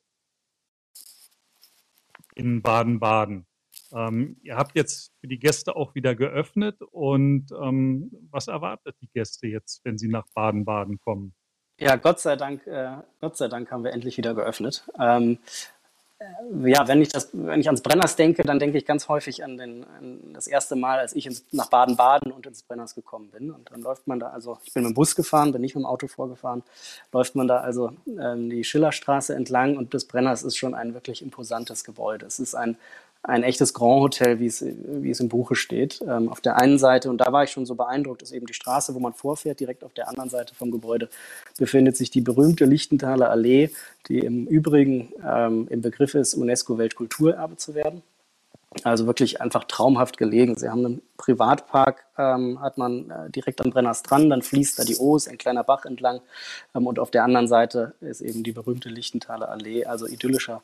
in 2.36 2.62
Baden-Baden. 2.62 3.46
Ähm, 3.94 4.38
ihr 4.42 4.58
habt 4.58 4.76
jetzt 4.76 5.14
für 5.20 5.28
die 5.28 5.40
Gäste 5.40 5.76
auch 5.76 5.94
wieder 5.94 6.16
geöffnet 6.16 6.82
und 6.82 7.52
ähm, 7.52 8.12
was 8.32 8.48
erwartet 8.48 8.96
die 9.02 9.10
Gäste 9.14 9.48
jetzt, 9.48 9.86
wenn 9.86 9.98
sie 9.98 10.08
nach 10.08 10.26
Baden-Baden 10.34 11.00
kommen? 11.00 11.36
Ja, 11.78 11.96
Gott 11.98 12.20
sei 12.20 12.36
Dank, 12.38 12.66
äh, 12.68 12.98
Gott 13.22 13.38
sei 13.38 13.48
Dank 13.50 13.70
haben 13.70 13.84
wir 13.84 13.94
endlich 13.94 14.18
wieder 14.18 14.34
geöffnet. 14.34 14.88
Ähm, 15.00 15.34
äh, 15.34 15.36
ja, 16.64 16.88
wenn 16.88 17.02
ich, 17.02 17.10
das, 17.10 17.30
wenn 17.34 17.60
ich 17.60 17.68
ans 17.68 17.82
Brenners 17.82 18.16
denke, 18.16 18.44
dann 18.44 18.58
denke 18.58 18.78
ich 18.78 18.86
ganz 18.86 19.10
häufig 19.10 19.44
an, 19.44 19.58
den, 19.58 19.84
an 19.84 20.34
das 20.34 20.48
erste 20.48 20.76
Mal, 20.76 21.00
als 21.00 21.14
ich 21.14 21.26
ins, 21.26 21.44
nach 21.52 21.70
Baden-Baden 21.70 22.32
und 22.32 22.46
ins 22.46 22.64
Brenners 22.64 22.96
gekommen 22.96 23.30
bin. 23.32 23.52
Und 23.52 23.70
dann 23.72 23.82
läuft 23.82 24.08
man 24.08 24.20
da, 24.20 24.30
also 24.30 24.58
ich 24.64 24.74
bin 24.74 24.84
mit 24.84 24.92
dem 24.92 24.96
Bus 24.96 25.16
gefahren, 25.16 25.52
bin 25.52 25.62
nicht 25.62 25.76
mit 25.76 25.84
dem 25.84 25.86
Auto 25.86 26.08
vorgefahren, 26.08 26.64
läuft 27.12 27.36
man 27.36 27.48
da 27.48 27.58
also 27.58 27.92
ähm, 28.08 28.50
die 28.50 28.64
Schillerstraße 28.64 29.36
entlang 29.36 29.76
und 29.76 29.94
das 29.94 30.06
Brenners 30.06 30.44
ist 30.44 30.56
schon 30.56 30.74
ein 30.74 30.94
wirklich 30.94 31.22
imposantes 31.22 31.84
Gebäude. 31.84 32.26
Es 32.26 32.40
ist 32.40 32.56
ein 32.56 32.78
ein 33.28 33.44
echtes 33.44 33.74
Grand 33.74 34.02
Hotel, 34.02 34.40
wie 34.40 34.46
es, 34.46 34.64
wie 34.64 35.10
es 35.10 35.20
im 35.20 35.30
Buche 35.30 35.56
steht. 35.56 36.02
Ähm, 36.08 36.30
auf 36.30 36.42
der 36.42 36.62
einen 36.62 36.78
Seite, 36.78 37.10
und 37.10 37.20
da 37.20 37.32
war 37.32 37.44
ich 37.44 37.52
schon 37.52 37.66
so 37.66 37.76
beeindruckt, 37.76 38.22
ist 38.22 38.32
eben 38.32 38.46
die 38.46 38.54
Straße, 38.54 38.94
wo 38.94 39.00
man 39.00 39.14
vorfährt. 39.14 39.60
Direkt 39.60 39.84
auf 39.84 39.94
der 39.94 40.10
anderen 40.10 40.30
Seite 40.30 40.54
vom 40.54 40.72
Gebäude 40.72 41.10
befindet 41.58 41.98
sich 41.98 42.12
die 42.12 42.22
berühmte 42.22 42.66
Lichtenthaler 42.66 43.30
Allee, 43.30 43.72
die 44.08 44.20
im 44.20 44.46
Übrigen 44.46 45.12
ähm, 45.26 45.68
im 45.70 45.82
Begriff 45.82 46.14
ist, 46.14 46.36
UNESCO-Weltkulturerbe 46.36 47.58
zu 47.58 47.74
werden. 47.74 48.04
Also 48.84 49.08
wirklich 49.08 49.42
einfach 49.42 49.64
traumhaft 49.64 50.18
gelegen. 50.18 50.58
Sie 50.58 50.70
haben 50.70 50.86
einen 50.86 51.02
Privatpark, 51.18 52.06
ähm, 52.18 52.62
hat 52.62 52.78
man 52.78 53.10
äh, 53.10 53.30
direkt 53.32 53.62
am 53.62 53.72
Brenner 53.72 53.94
Strand, 53.94 54.30
dann 54.30 54.42
fließt 54.42 54.78
da 54.78 54.84
die 54.84 54.98
Oos, 54.98 55.28
ein 55.28 55.38
kleiner 55.38 55.64
Bach 55.64 55.86
entlang. 55.86 56.20
Ähm, 56.76 56.86
und 56.86 57.00
auf 57.00 57.10
der 57.10 57.24
anderen 57.24 57.48
Seite 57.48 57.96
ist 58.02 58.22
eben 58.22 58.44
die 58.44 58.52
berühmte 58.52 58.90
Lichtenthaler 58.90 59.50
Allee. 59.50 59.86
Also 59.86 60.06
idyllischer 60.06 60.62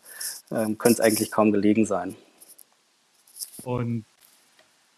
ähm, 0.51 0.77
könnte 0.77 0.95
es 0.95 0.99
eigentlich 0.99 1.31
kaum 1.31 1.51
gelegen 1.51 1.85
sein. 1.85 2.15
Und 3.65 4.05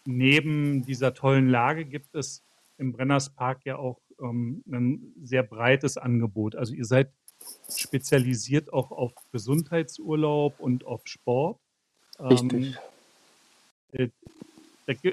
neben 0.04 0.84
dieser 0.84 1.14
tollen 1.14 1.48
Lage 1.48 1.84
gibt 1.84 2.14
es 2.14 2.42
im 2.78 2.92
Brennerspark 2.92 3.64
ja 3.64 3.76
auch 3.76 4.00
ähm, 4.20 4.62
ein 4.70 5.12
sehr 5.22 5.42
breites 5.42 5.96
Angebot. 5.96 6.56
Also 6.56 6.74
ihr 6.74 6.84
seid 6.84 7.12
spezialisiert 7.68 8.72
auch 8.72 8.90
auf 8.90 9.12
Gesundheitsurlaub 9.32 10.58
und 10.60 10.84
auf 10.84 11.02
Sport. 11.04 11.58
Richtig. 12.18 12.76
Ähm, 13.92 14.08
äh, 14.86 15.12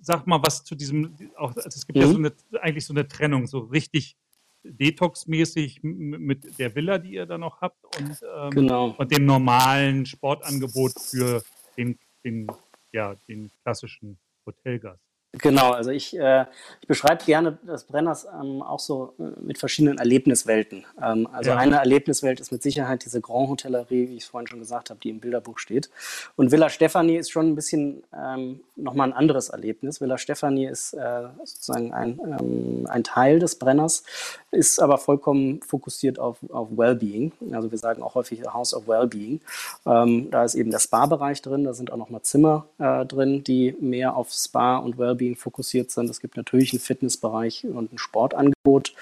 sag 0.00 0.26
mal 0.26 0.40
was 0.42 0.64
zu 0.64 0.74
diesem, 0.74 1.14
auch, 1.36 1.54
also 1.56 1.68
es 1.68 1.86
gibt 1.86 1.98
mhm. 1.98 2.02
ja 2.02 2.08
so 2.08 2.18
eine, 2.18 2.32
eigentlich 2.62 2.86
so 2.86 2.94
eine 2.94 3.06
Trennung, 3.06 3.46
so 3.46 3.58
richtig 3.60 4.16
Detox-mäßig 4.62 5.80
mit 5.82 6.58
der 6.58 6.74
Villa, 6.74 6.98
die 6.98 7.14
ihr 7.14 7.26
da 7.26 7.38
noch 7.38 7.60
habt 7.60 7.82
und, 7.98 8.20
ähm, 8.36 8.50
genau. 8.50 8.94
und 8.98 9.10
dem 9.10 9.24
normalen 9.24 10.04
Sportangebot 10.04 10.92
für 11.00 11.42
den, 11.76 11.98
den 12.24 12.46
ja, 12.92 13.14
den 13.28 13.50
klassischen 13.62 14.18
Hotelgast. 14.46 15.09
Genau, 15.32 15.70
also 15.70 15.90
ich, 15.92 16.18
äh, 16.18 16.46
ich 16.80 16.88
beschreibe 16.88 17.24
gerne 17.24 17.56
das 17.62 17.84
Brenners 17.84 18.24
ähm, 18.24 18.62
auch 18.62 18.80
so 18.80 19.14
äh, 19.20 19.40
mit 19.40 19.58
verschiedenen 19.58 19.98
Erlebniswelten. 19.98 20.84
Ähm, 21.00 21.28
also 21.30 21.50
ja. 21.50 21.56
eine 21.56 21.76
Erlebniswelt 21.76 22.40
ist 22.40 22.50
mit 22.50 22.64
Sicherheit 22.64 23.04
diese 23.04 23.20
Grand 23.20 23.48
Hotellerie, 23.48 24.08
wie 24.08 24.16
ich 24.16 24.24
es 24.24 24.28
vorhin 24.28 24.48
schon 24.48 24.58
gesagt 24.58 24.90
habe, 24.90 24.98
die 24.98 25.08
im 25.08 25.20
Bilderbuch 25.20 25.58
steht. 25.58 25.88
Und 26.34 26.50
Villa 26.50 26.68
Stefani 26.68 27.16
ist 27.16 27.30
schon 27.30 27.46
ein 27.46 27.54
bisschen 27.54 28.02
ähm, 28.12 28.60
nochmal 28.74 29.08
ein 29.08 29.12
anderes 29.12 29.50
Erlebnis. 29.50 30.00
Villa 30.00 30.18
Stefani 30.18 30.66
ist 30.66 30.94
äh, 30.94 31.28
sozusagen 31.44 31.92
ein, 31.94 32.18
ähm, 32.24 32.88
ein 32.88 33.04
Teil 33.04 33.38
des 33.38 33.54
Brenners, 33.54 34.02
ist 34.50 34.80
aber 34.80 34.98
vollkommen 34.98 35.62
fokussiert 35.62 36.18
auf, 36.18 36.38
auf 36.50 36.76
Wellbeing. 36.76 37.30
Also 37.52 37.70
wir 37.70 37.78
sagen 37.78 38.02
auch 38.02 38.16
häufig 38.16 38.42
House 38.52 38.74
of 38.74 38.88
Wellbeing. 38.88 39.40
Ähm, 39.86 40.28
da 40.32 40.44
ist 40.44 40.56
eben 40.56 40.72
der 40.72 40.80
Spa-Bereich 40.80 41.40
drin, 41.40 41.62
da 41.62 41.72
sind 41.72 41.92
auch 41.92 41.98
nochmal 41.98 42.22
Zimmer 42.22 42.66
äh, 42.78 43.06
drin, 43.06 43.44
die 43.44 43.76
mehr 43.80 44.16
auf 44.16 44.32
Spa 44.32 44.78
und 44.78 44.98
Wellbeing 44.98 45.19
Wellbeing 45.20 45.36
fokussiert 45.36 45.90
sind. 45.90 46.10
Es 46.10 46.20
gibt 46.20 46.36
natürlich 46.36 46.72
einen 46.72 46.80
Fitnessbereich 46.80 47.64
und 47.64 47.92
ein 47.92 47.98
Sportangebot. 47.98 48.94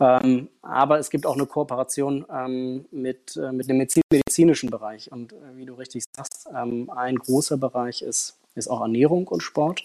Ähm, 0.00 0.48
aber 0.62 0.98
es 0.98 1.10
gibt 1.10 1.26
auch 1.26 1.34
eine 1.34 1.46
Kooperation 1.46 2.24
ähm, 2.32 2.86
mit, 2.90 3.36
äh, 3.36 3.52
mit 3.52 3.68
dem 3.68 3.86
medizinischen 4.10 4.70
Bereich. 4.70 5.12
Und 5.12 5.32
äh, 5.32 5.36
wie 5.56 5.66
du 5.66 5.74
richtig 5.74 6.04
sagst, 6.16 6.48
ähm, 6.54 6.90
ein 6.90 7.16
großer 7.16 7.56
Bereich 7.56 8.02
ist, 8.02 8.38
ist 8.54 8.68
auch 8.68 8.80
Ernährung 8.80 9.28
und 9.28 9.42
Sport. 9.42 9.84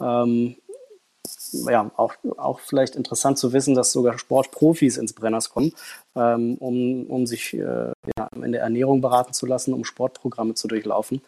Ähm, 0.00 0.56
ja, 1.52 1.90
auch, 1.96 2.14
auch 2.36 2.60
vielleicht 2.60 2.94
interessant 2.96 3.38
zu 3.38 3.52
wissen, 3.52 3.74
dass 3.74 3.92
sogar 3.92 4.18
Sportprofis 4.18 4.96
ins 4.96 5.12
Brenners 5.12 5.50
kommen, 5.50 5.72
ähm, 6.16 6.56
um, 6.58 7.06
um 7.06 7.26
sich 7.26 7.54
äh, 7.54 7.60
ja, 7.62 8.28
in 8.42 8.52
der 8.52 8.62
Ernährung 8.62 9.00
beraten 9.00 9.32
zu 9.32 9.46
lassen, 9.46 9.74
um 9.74 9.84
Sportprogramme 9.84 10.54
zu 10.54 10.66
durchlaufen. 10.66 11.20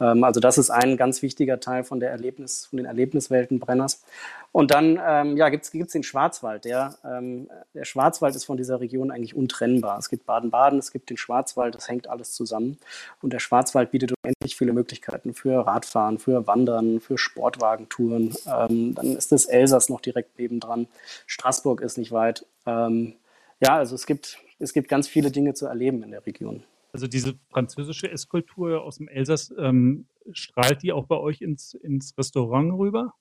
Ähm, 0.00 0.22
also 0.22 0.40
das 0.40 0.58
ist 0.58 0.70
ein 0.70 0.96
ganz 0.96 1.22
wichtiger 1.22 1.60
Teil 1.60 1.82
von 1.82 1.98
der 1.98 2.10
Erlebnis, 2.10 2.66
von 2.66 2.76
den 2.76 2.86
Erlebniswelten 2.86 3.58
Brenners. 3.58 4.04
Und 4.52 4.70
dann 4.70 5.00
ähm, 5.04 5.36
ja, 5.36 5.48
gibt 5.48 5.64
es 5.64 5.92
den 5.92 6.04
Schwarzwald. 6.04 6.64
Der, 6.64 6.94
ähm, 7.04 7.48
der 7.74 7.84
Schwarzwald 7.84 8.36
ist 8.36 8.44
von 8.44 8.56
dieser 8.56 8.78
Region 8.78 9.10
eigentlich 9.10 9.34
untrennbar. 9.34 9.98
Es 9.98 10.08
gibt 10.08 10.26
Baden-Baden, 10.26 10.78
es 10.78 10.92
gibt 10.92 11.10
den 11.10 11.16
Schwarzwald, 11.16 11.74
das 11.74 11.88
hängt 11.88 12.08
alles 12.08 12.34
zusammen. 12.34 12.78
Und 13.20 13.32
der 13.32 13.40
Schwarzwald 13.40 13.90
bietet 13.90 14.14
unendlich 14.22 14.56
viele 14.56 14.72
Möglichkeiten 14.72 15.34
für 15.34 15.66
Radfahren, 15.66 16.18
für 16.18 16.46
Wandern, 16.46 17.00
für 17.00 17.18
Sportwagentouren. 17.18 18.32
Dann 18.44 19.16
ist 19.16 19.32
das 19.32 19.46
Elsass 19.46 19.88
noch 19.88 20.00
direkt 20.00 20.38
nebendran. 20.38 20.86
Straßburg 21.26 21.80
ist 21.80 21.98
nicht 21.98 22.12
weit. 22.12 22.46
Ähm, 22.66 23.14
ja, 23.64 23.76
also 23.76 23.94
es 23.94 24.06
gibt, 24.06 24.38
es 24.58 24.72
gibt 24.72 24.88
ganz 24.88 25.08
viele 25.08 25.30
Dinge 25.30 25.54
zu 25.54 25.66
erleben 25.66 26.02
in 26.02 26.10
der 26.10 26.24
Region. 26.26 26.64
Also 26.92 27.06
diese 27.06 27.34
französische 27.50 28.10
Esskultur 28.10 28.82
aus 28.82 28.98
dem 28.98 29.08
Elsass, 29.08 29.52
ähm, 29.58 30.06
strahlt 30.32 30.82
die 30.82 30.92
auch 30.92 31.06
bei 31.06 31.16
euch 31.16 31.40
ins, 31.40 31.74
ins 31.74 32.16
Restaurant 32.16 32.72
rüber? 32.74 33.14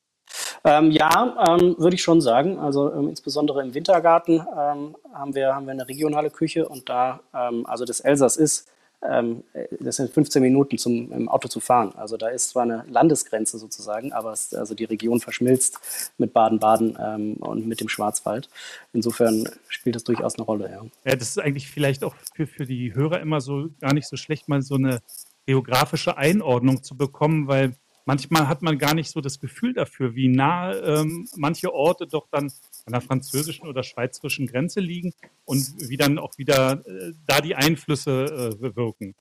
Ähm, 0.63 0.91
ja, 0.91 1.35
ähm, 1.47 1.75
würde 1.77 1.95
ich 1.95 2.03
schon 2.03 2.21
sagen. 2.21 2.59
Also 2.59 2.93
ähm, 2.93 3.09
insbesondere 3.09 3.61
im 3.61 3.73
Wintergarten 3.73 4.35
ähm, 4.35 4.95
haben, 5.13 5.33
wir, 5.33 5.55
haben 5.55 5.65
wir 5.65 5.71
eine 5.71 5.87
regionale 5.87 6.29
Küche 6.29 6.67
und 6.67 6.87
da, 6.87 7.21
ähm, 7.33 7.65
also 7.65 7.85
das 7.85 7.99
Elsass 7.99 8.37
ist, 8.37 8.69
ähm, 9.09 9.43
das 9.79 9.97
sind 9.97 10.13
15 10.13 10.41
Minuten 10.41 10.77
zum 10.77 11.11
im 11.11 11.29
Auto 11.29 11.47
zu 11.47 11.59
fahren. 11.59 11.93
Also 11.95 12.17
da 12.17 12.27
ist 12.29 12.49
zwar 12.49 12.63
eine 12.63 12.85
Landesgrenze 12.89 13.57
sozusagen, 13.57 14.13
aber 14.13 14.31
es, 14.31 14.53
also 14.53 14.75
die 14.75 14.85
Region 14.85 15.19
verschmilzt 15.19 15.79
mit 16.17 16.33
Baden-Baden 16.33 17.35
und 17.37 17.67
mit 17.67 17.79
dem 17.79 17.89
Schwarzwald. 17.89 18.49
Insofern 18.93 19.47
spielt 19.67 19.95
das 19.95 20.03
durchaus 20.03 20.35
eine 20.35 20.45
Rolle, 20.45 20.71
ja. 20.71 20.83
Ja, 21.05 21.15
das 21.15 21.29
ist 21.29 21.39
eigentlich 21.39 21.67
vielleicht 21.69 22.03
auch 22.03 22.15
für, 22.33 22.47
für 22.47 22.65
die 22.65 22.93
Hörer 22.93 23.19
immer 23.19 23.41
so 23.41 23.69
gar 23.79 23.93
nicht 23.93 24.07
so 24.07 24.15
schlecht, 24.15 24.47
mal 24.47 24.61
so 24.61 24.75
eine 24.75 25.01
geografische 25.45 26.17
Einordnung 26.17 26.83
zu 26.83 26.95
bekommen, 26.95 27.47
weil 27.47 27.75
manchmal 28.05 28.47
hat 28.47 28.61
man 28.61 28.77
gar 28.77 28.93
nicht 28.93 29.09
so 29.09 29.21
das 29.21 29.39
Gefühl 29.39 29.73
dafür, 29.73 30.15
wie 30.15 30.27
nah 30.27 30.73
ähm, 30.73 31.27
manche 31.35 31.73
Orte 31.73 32.07
doch 32.07 32.27
dann 32.31 32.51
an 32.85 32.93
der 32.93 33.01
französischen 33.01 33.67
oder 33.67 33.83
schweizerischen 33.83 34.47
Grenze 34.47 34.79
liegen 34.79 35.13
und 35.45 35.73
wie 35.89 35.97
dann 35.97 36.17
auch 36.19 36.37
wieder 36.37 36.85
äh, 36.85 37.13
da 37.25 37.41
die 37.41 37.55
Einflüsse 37.55 38.57
äh, 38.61 38.75
wirken. 38.75 39.15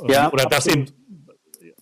Ähm, 0.00 0.08
ja, 0.08 0.32
oder 0.32 0.46
dass 0.46 0.66
eben, 0.66 0.86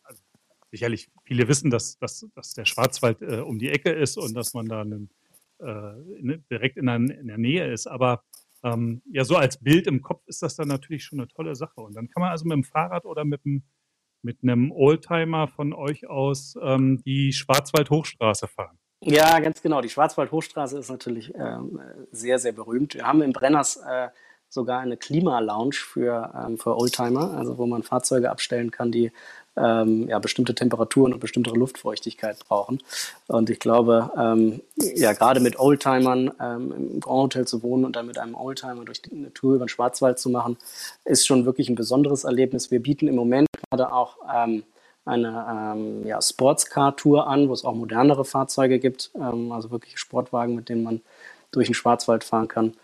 also 0.02 0.22
sicherlich 0.70 1.08
viele 1.24 1.48
wissen, 1.48 1.70
dass, 1.70 1.98
dass, 1.98 2.26
dass 2.34 2.54
der 2.54 2.64
Schwarzwald 2.64 3.22
äh, 3.22 3.40
um 3.40 3.58
die 3.58 3.70
Ecke 3.70 3.90
ist 3.90 4.16
und 4.16 4.34
dass 4.34 4.54
man 4.54 4.66
da 4.66 4.82
einen, 4.82 5.10
äh, 5.58 6.38
direkt 6.50 6.76
in 6.76 6.86
der, 6.86 6.96
in 6.96 7.26
der, 7.26 7.38
Nähe 7.38 7.72
ist, 7.72 7.86
aber 7.86 8.22
ähm, 8.62 9.02
ja, 9.10 9.24
so 9.24 9.36
als 9.36 9.58
Bild 9.58 9.86
im 9.86 10.02
Kopf 10.02 10.22
ist 10.26 10.42
das 10.42 10.56
dann 10.56 10.68
natürlich 10.68 11.04
schon 11.04 11.20
eine 11.20 11.28
tolle 11.28 11.54
Sache. 11.54 11.80
Und 11.80 11.94
dann 11.94 12.08
kann 12.08 12.20
man 12.20 12.30
also 12.30 12.44
mit 12.44 12.54
dem 12.54 12.64
Fahrrad 12.64 13.04
oder 13.04 13.24
mit 13.24 13.44
dem 13.44 13.62
mit 14.22 14.42
einem 14.42 14.72
Oldtimer 14.72 15.46
von 15.46 15.72
euch 15.72 16.08
aus 16.08 16.56
ähm, 16.60 17.00
die 17.04 17.32
Schwarzwald-Hochstraße 17.32 18.48
fahren. 18.48 18.76
Ja, 19.00 19.38
ganz 19.40 19.62
genau. 19.62 19.80
Die 19.80 19.90
Schwarzwald-Hochstraße 19.90 20.78
ist 20.78 20.90
natürlich 20.90 21.34
ähm, 21.34 21.80
sehr, 22.12 22.38
sehr 22.38 22.52
berühmt. 22.52 22.94
Wir 22.94 23.06
haben 23.06 23.22
in 23.22 23.32
Brenners 23.32 23.76
äh, 23.76 24.08
sogar 24.48 24.80
eine 24.80 24.96
Klima-Lounge 24.96 25.74
für, 25.74 26.32
ähm, 26.34 26.58
für 26.58 26.76
Oldtimer, 26.76 27.32
also 27.32 27.58
wo 27.58 27.66
man 27.66 27.82
Fahrzeuge 27.82 28.30
abstellen 28.30 28.70
kann, 28.70 28.90
die 28.90 29.12
ähm, 29.56 30.08
ja, 30.08 30.18
bestimmte 30.18 30.54
Temperaturen 30.54 31.12
und 31.12 31.20
bestimmte 31.20 31.50
Luftfeuchtigkeit 31.50 32.38
brauchen. 32.46 32.82
Und 33.26 33.50
ich 33.50 33.58
glaube, 33.58 34.10
ähm, 34.16 34.62
ja, 34.76 35.12
gerade 35.12 35.40
mit 35.40 35.58
Oldtimern 35.58 36.32
ähm, 36.40 36.72
im 36.72 37.00
Grand 37.00 37.34
Hotel 37.34 37.46
zu 37.46 37.62
wohnen 37.62 37.84
und 37.84 37.96
dann 37.96 38.06
mit 38.06 38.18
einem 38.18 38.34
Oldtimer 38.34 38.84
durch 38.84 39.02
eine 39.10 39.32
Tour 39.32 39.56
über 39.56 39.64
den 39.64 39.68
Schwarzwald 39.68 40.18
zu 40.18 40.30
machen, 40.30 40.56
ist 41.04 41.26
schon 41.26 41.46
wirklich 41.46 41.68
ein 41.68 41.74
besonderes 41.74 42.24
Erlebnis. 42.24 42.70
Wir 42.70 42.82
bieten 42.82 43.08
im 43.08 43.16
Moment 43.16 43.48
gerade 43.70 43.92
auch 43.92 44.18
ähm, 44.34 44.62
eine 45.06 45.74
ähm, 45.74 46.06
ja, 46.06 46.20
Sportscar-Tour 46.20 47.26
an, 47.26 47.48
wo 47.48 47.52
es 47.52 47.64
auch 47.64 47.74
modernere 47.74 48.24
Fahrzeuge 48.24 48.78
gibt, 48.78 49.10
ähm, 49.14 49.52
also 49.52 49.70
wirklich 49.70 49.98
Sportwagen, 49.98 50.54
mit 50.54 50.68
denen 50.68 50.82
man 50.82 51.00
durch 51.52 51.68
den 51.68 51.74
Schwarzwald 51.74 52.24
fahren 52.24 52.48
kann. 52.48 52.74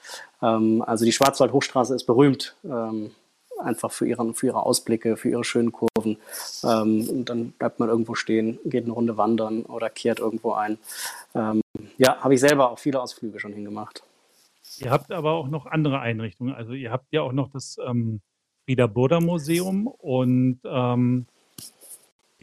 Ähm, 0.41 0.83
also 0.87 1.05
die 1.05 1.12
Schwarzwald-Hochstraße 1.12 1.95
ist 1.95 2.05
berühmt, 2.05 2.57
ähm, 2.64 3.11
einfach 3.59 3.93
für, 3.93 4.07
ihren, 4.07 4.35
für 4.35 4.47
ihre 4.47 4.64
Ausblicke, 4.64 5.17
für 5.17 5.31
ihre 5.31 5.45
schönen 5.45 5.73
Kurven. 5.73 6.17
Ähm, 6.64 7.09
und 7.09 7.25
dann 7.29 7.50
bleibt 7.52 7.79
man 7.79 7.88
irgendwo 7.88 8.14
stehen, 8.14 8.59
geht 8.64 8.85
eine 8.85 8.93
Runde 8.93 9.17
wandern 9.17 9.62
oder 9.62 9.91
kehrt 9.91 10.21
irgendwo 10.21 10.52
ein. 10.52 10.79
Ähm, 11.35 11.61
ja, 11.99 12.21
habe 12.21 12.35
ich 12.35 12.41
selber 12.41 12.71
auch 12.71 12.79
viele 12.79 13.00
Ausflüge 13.00 13.38
schon 13.41 13.52
hingemacht. 13.52 14.02
Ihr 14.79 14.91
habt 14.91 15.12
aber 15.12 15.33
auch 15.33 15.49
noch 15.49 15.67
andere 15.67 16.00
Einrichtungen. 16.00 16.55
Also 16.55 16.73
ihr 16.73 16.91
habt 16.91 17.12
ja 17.12 17.23
auch 17.23 17.33
noch 17.33 17.50
das 17.50 17.76
ähm, 17.85 18.21
Frieda 18.64 18.87
Burda 18.87 19.21
Museum 19.21 19.87
und 19.87 20.61
ähm, 20.64 21.26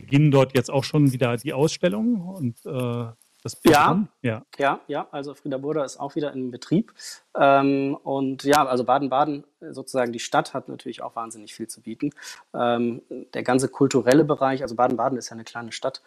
beginnen 0.02 0.32
dort 0.32 0.56
jetzt 0.56 0.72
auch 0.72 0.84
schon 0.84 1.12
wieder 1.12 1.38
die 1.38 1.54
Ausstellung 1.54 2.22
und 2.22 2.66
äh, 2.66 3.12
das 3.42 3.58
ja, 3.64 4.06
ja, 4.22 4.46
ja, 4.58 4.82
ja. 4.88 5.08
Also 5.12 5.34
Frieda 5.34 5.58
Burda 5.58 5.86
ist 5.86 5.98
auch 5.98 6.16
wieder 6.16 6.34
in 6.34 6.52
Betrieb. 6.52 6.94
Ähm, 7.38 7.96
und 8.04 8.44
ja, 8.44 8.66
also 8.66 8.84
Baden-Baden, 8.84 9.46
sozusagen 9.72 10.12
die 10.12 10.20
Stadt, 10.20 10.54
hat 10.54 10.68
natürlich 10.68 11.02
auch 11.02 11.16
wahnsinnig 11.16 11.56
viel 11.56 11.68
zu 11.68 11.82
bieten. 11.82 12.10
Ähm, 12.54 13.02
der 13.34 13.44
ganze 13.44 13.70
kulturelle 13.70 14.26
Bereich, 14.26 14.62
also 14.62 14.76
Baden-Baden 14.76 15.18
ist 15.18 15.30
ja 15.30 15.36
eine 15.36 15.46
kleine 15.46 15.72
Stadt, 15.72 16.02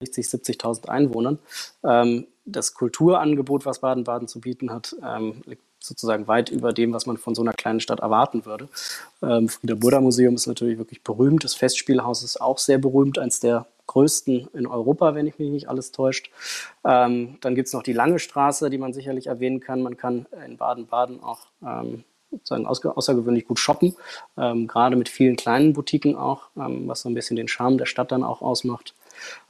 60, 0.00 0.26
70.000 0.26 0.88
Einwohnern. 0.88 1.40
Ähm, 1.82 2.28
das 2.44 2.74
Kulturangebot, 2.74 3.66
was 3.66 3.80
Baden-Baden 3.80 4.28
zu 4.28 4.40
bieten 4.40 4.70
hat, 4.70 4.94
ähm, 5.04 5.42
liegt 5.46 5.64
sozusagen 5.80 6.28
weit 6.28 6.50
über 6.50 6.72
dem, 6.72 6.92
was 6.92 7.06
man 7.06 7.16
von 7.16 7.34
so 7.34 7.42
einer 7.42 7.52
kleinen 7.52 7.80
Stadt 7.80 8.00
erwarten 8.00 8.44
würde. 8.44 8.68
Ähm, 9.22 9.48
Frieda 9.48 9.74
Burda 9.74 10.00
Museum 10.00 10.34
ist 10.34 10.46
natürlich 10.46 10.78
wirklich 10.78 11.02
berühmt. 11.02 11.42
Das 11.42 11.54
Festspielhaus 11.54 12.22
ist 12.22 12.40
auch 12.40 12.58
sehr 12.58 12.78
berühmt, 12.78 13.18
eines 13.18 13.40
der 13.40 13.66
größten 13.86 14.48
in 14.54 14.66
Europa, 14.66 15.14
wenn 15.14 15.26
ich 15.26 15.38
mich 15.38 15.50
nicht 15.50 15.68
alles 15.68 15.90
täuscht. 15.90 16.30
Ähm, 16.84 17.38
dann 17.40 17.54
gibt 17.56 17.66
es 17.66 17.74
noch 17.74 17.82
die 17.82 17.92
Lange 17.92 18.20
Straße, 18.20 18.70
die 18.70 18.78
man 18.78 18.92
sicherlich 18.92 19.26
erwähnen 19.26 19.58
kann. 19.58 19.82
Man 19.82 19.96
kann 19.96 20.26
in 20.46 20.56
Baden-Baden 20.56 21.20
auch 21.22 21.40
ähm, 21.66 22.04
sozusagen 22.30 22.66
außergewöhnlich 22.66 23.46
gut 23.46 23.58
shoppen, 23.58 23.96
ähm, 24.36 24.68
gerade 24.68 24.94
mit 24.94 25.08
vielen 25.08 25.36
kleinen 25.36 25.72
Boutiquen 25.72 26.14
auch, 26.14 26.50
ähm, 26.56 26.86
was 26.86 27.00
so 27.00 27.08
ein 27.08 27.14
bisschen 27.14 27.36
den 27.36 27.48
Charme 27.48 27.78
der 27.78 27.86
Stadt 27.86 28.12
dann 28.12 28.22
auch 28.22 28.42
ausmacht. 28.42 28.94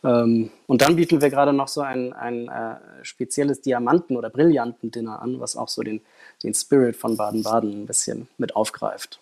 Ähm, 0.05 0.51
und 0.67 0.83
dann 0.83 0.97
bieten 0.97 1.21
wir 1.21 1.31
gerade 1.31 1.53
noch 1.53 1.69
so 1.69 1.81
ein, 1.81 2.13
ein 2.13 2.49
äh, 2.49 2.77
spezielles 3.03 3.61
Diamanten- 3.61 4.17
oder 4.17 4.31
Brillanten-Dinner 4.31 5.21
an, 5.21 5.41
was 5.41 5.57
auch 5.57 5.69
so 5.69 5.83
den, 5.83 6.01
den 6.43 6.55
Spirit 6.55 6.97
von 6.97 7.17
Baden-Baden 7.17 7.83
ein 7.83 7.87
bisschen 7.87 8.29
mit 8.39 8.57
aufgreift. 8.57 9.21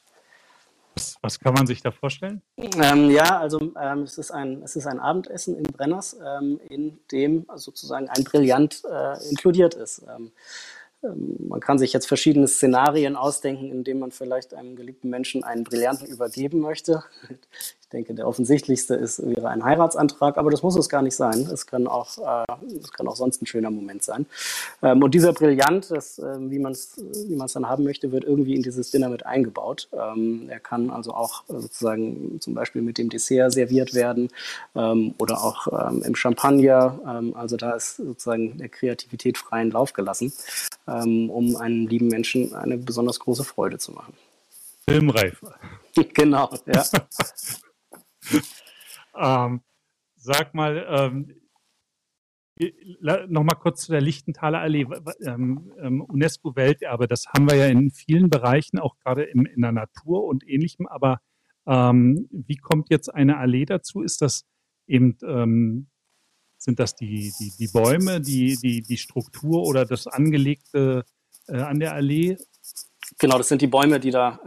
Was, 0.95 1.17
was, 1.23 1.39
kann 1.39 1.55
man 1.55 1.67
sich 1.67 1.81
da 1.81 1.93
vorstellen? 1.93 2.43
Ähm, 2.57 3.11
ja, 3.11 3.39
also 3.39 3.73
ähm, 3.81 4.03
es, 4.03 4.19
ist 4.19 4.33
ein, 4.33 4.63
es 4.63 4.75
ist 4.75 4.87
ein 4.87 4.99
Abendessen 4.99 5.57
in 5.57 5.65
Brenners, 5.65 6.17
ähm, 6.25 6.61
in 6.69 6.99
dem 7.13 7.47
sozusagen 7.55 8.09
ein 8.09 8.25
Brillant 8.25 8.83
äh, 8.85 9.29
inkludiert 9.31 9.75
ist. 9.75 10.03
Ähm, 10.09 10.33
ähm, 11.03 11.37
man 11.49 11.61
kann 11.61 11.79
sich 11.79 11.93
jetzt 11.93 12.09
verschiedene 12.09 12.49
Szenarien 12.49 13.17
ausdenken, 13.17 13.71
in 13.71 13.85
denen 13.85 14.01
man 14.01 14.11
vielleicht 14.11 14.55
einem 14.55 14.77
geliebten 14.77 15.09
Menschen 15.09 15.45
einen 15.45 15.65
Brillanten 15.65 16.07
übergeben 16.07 16.61
möchte. 16.61 17.05
Ich 17.89 17.93
denke, 17.93 18.13
der 18.13 18.29
offensichtlichste 18.29 18.97
ist, 18.97 19.27
wäre 19.27 19.49
ein 19.49 19.65
Heiratsantrag, 19.65 20.37
aber 20.37 20.51
das 20.51 20.63
muss 20.63 20.77
es 20.77 20.91
gar 20.91 21.01
nicht 21.01 21.17
sein. 21.17 21.49
Es 21.51 21.67
kann 21.67 21.87
auch, 21.87 22.19
äh, 22.19 22.45
es 22.77 22.93
kann 22.93 23.09
auch 23.09 23.17
sonst 23.17 23.41
ein 23.41 23.47
schöner 23.47 23.71
Moment 23.71 24.03
sein. 24.03 24.27
Ähm, 24.83 25.03
und 25.03 25.15
dieser 25.15 25.33
Brillant, 25.33 25.91
das, 25.91 26.19
äh, 26.19 26.37
wie 26.51 26.59
man 26.59 26.73
es 26.73 26.99
wie 26.99 27.35
man's 27.35 27.55
dann 27.55 27.67
haben 27.67 27.85
möchte, 27.85 28.13
wird 28.13 28.25
irgendwie 28.25 28.57
in 28.57 28.63
dieses 28.63 28.91
Dinner 28.91 29.09
mit 29.09 29.25
eingebaut. 29.25 29.89
Ähm, 29.93 30.51
er 30.51 30.61
kann 30.61 30.91
also 30.91 31.15
auch 31.15 31.45
sozusagen 31.49 32.39
zum 32.43 32.53
Beispiel 32.53 32.83
mit 32.83 32.99
dem 32.99 33.09
Dessert 33.09 33.55
serviert 33.55 33.95
werden 33.95 34.29
ähm, 34.77 35.15
oder 35.19 35.43
auch 35.43 35.69
ähm, 35.89 36.03
im 36.03 36.15
Champagner. 36.15 37.01
Ähm, 37.09 37.35
also 37.35 37.57
da 37.57 37.71
ist 37.71 37.97
sozusagen 37.97 38.59
der 38.59 38.69
Kreativität 38.69 39.39
freien 39.39 39.71
Lauf 39.71 39.95
gelassen, 39.95 40.31
ähm, 40.87 41.31
um 41.31 41.57
einem 41.57 41.87
lieben 41.87 42.09
Menschen 42.09 42.55
eine 42.55 42.77
besonders 42.77 43.19
große 43.19 43.45
Freude 43.45 43.79
zu 43.79 43.93
machen. 43.93 44.13
Filmreif. 44.87 45.41
genau, 46.13 46.51
ja. 46.67 46.85
ähm, 49.17 49.63
sag 50.17 50.55
mal, 50.55 50.87
ähm, 50.89 51.35
noch 53.29 53.45
mal 53.45 53.55
kurz 53.55 53.83
zu 53.83 53.93
der 53.93 54.01
Lichtenthaler 54.01 54.61
Allee. 54.61 54.87
Ähm, 55.25 55.73
ähm, 55.81 56.01
UNESCO-Welterbe, 56.01 57.07
das 57.07 57.27
haben 57.27 57.49
wir 57.49 57.57
ja 57.57 57.67
in 57.67 57.91
vielen 57.91 58.31
Bereichen, 58.31 58.79
auch 58.79 58.97
gerade 58.99 59.23
in, 59.23 59.47
in 59.47 59.63
der 59.63 59.73
Natur 59.73 60.25
und 60.25 60.47
ähnlichem. 60.47 60.87
Aber 60.87 61.21
ähm, 61.67 62.29
wie 62.31 62.57
kommt 62.57 62.91
jetzt 62.91 63.15
eine 63.15 63.39
Allee 63.39 63.65
dazu? 63.65 64.03
Ist 64.03 64.23
das 64.23 64.45
eben, 64.87 65.17
ähm, 65.25 65.89
sind 66.57 66.81
das 66.81 66.97
die, 66.97 67.33
die, 67.39 67.53
die 67.59 67.69
Bäume, 67.69 68.21
die, 68.21 68.57
die, 68.57 68.83
die 68.83 68.97
Struktur 68.97 69.63
oder 69.63 69.85
das 69.85 70.07
Angelegte 70.07 71.05
äh, 71.47 71.59
an 71.59 71.79
der 71.79 71.95
Allee? 71.95 72.37
Genau, 73.19 73.37
das 73.37 73.49
sind 73.49 73.63
die 73.63 73.67
Bäume, 73.67 73.99
die 73.99 74.11
da 74.11 74.39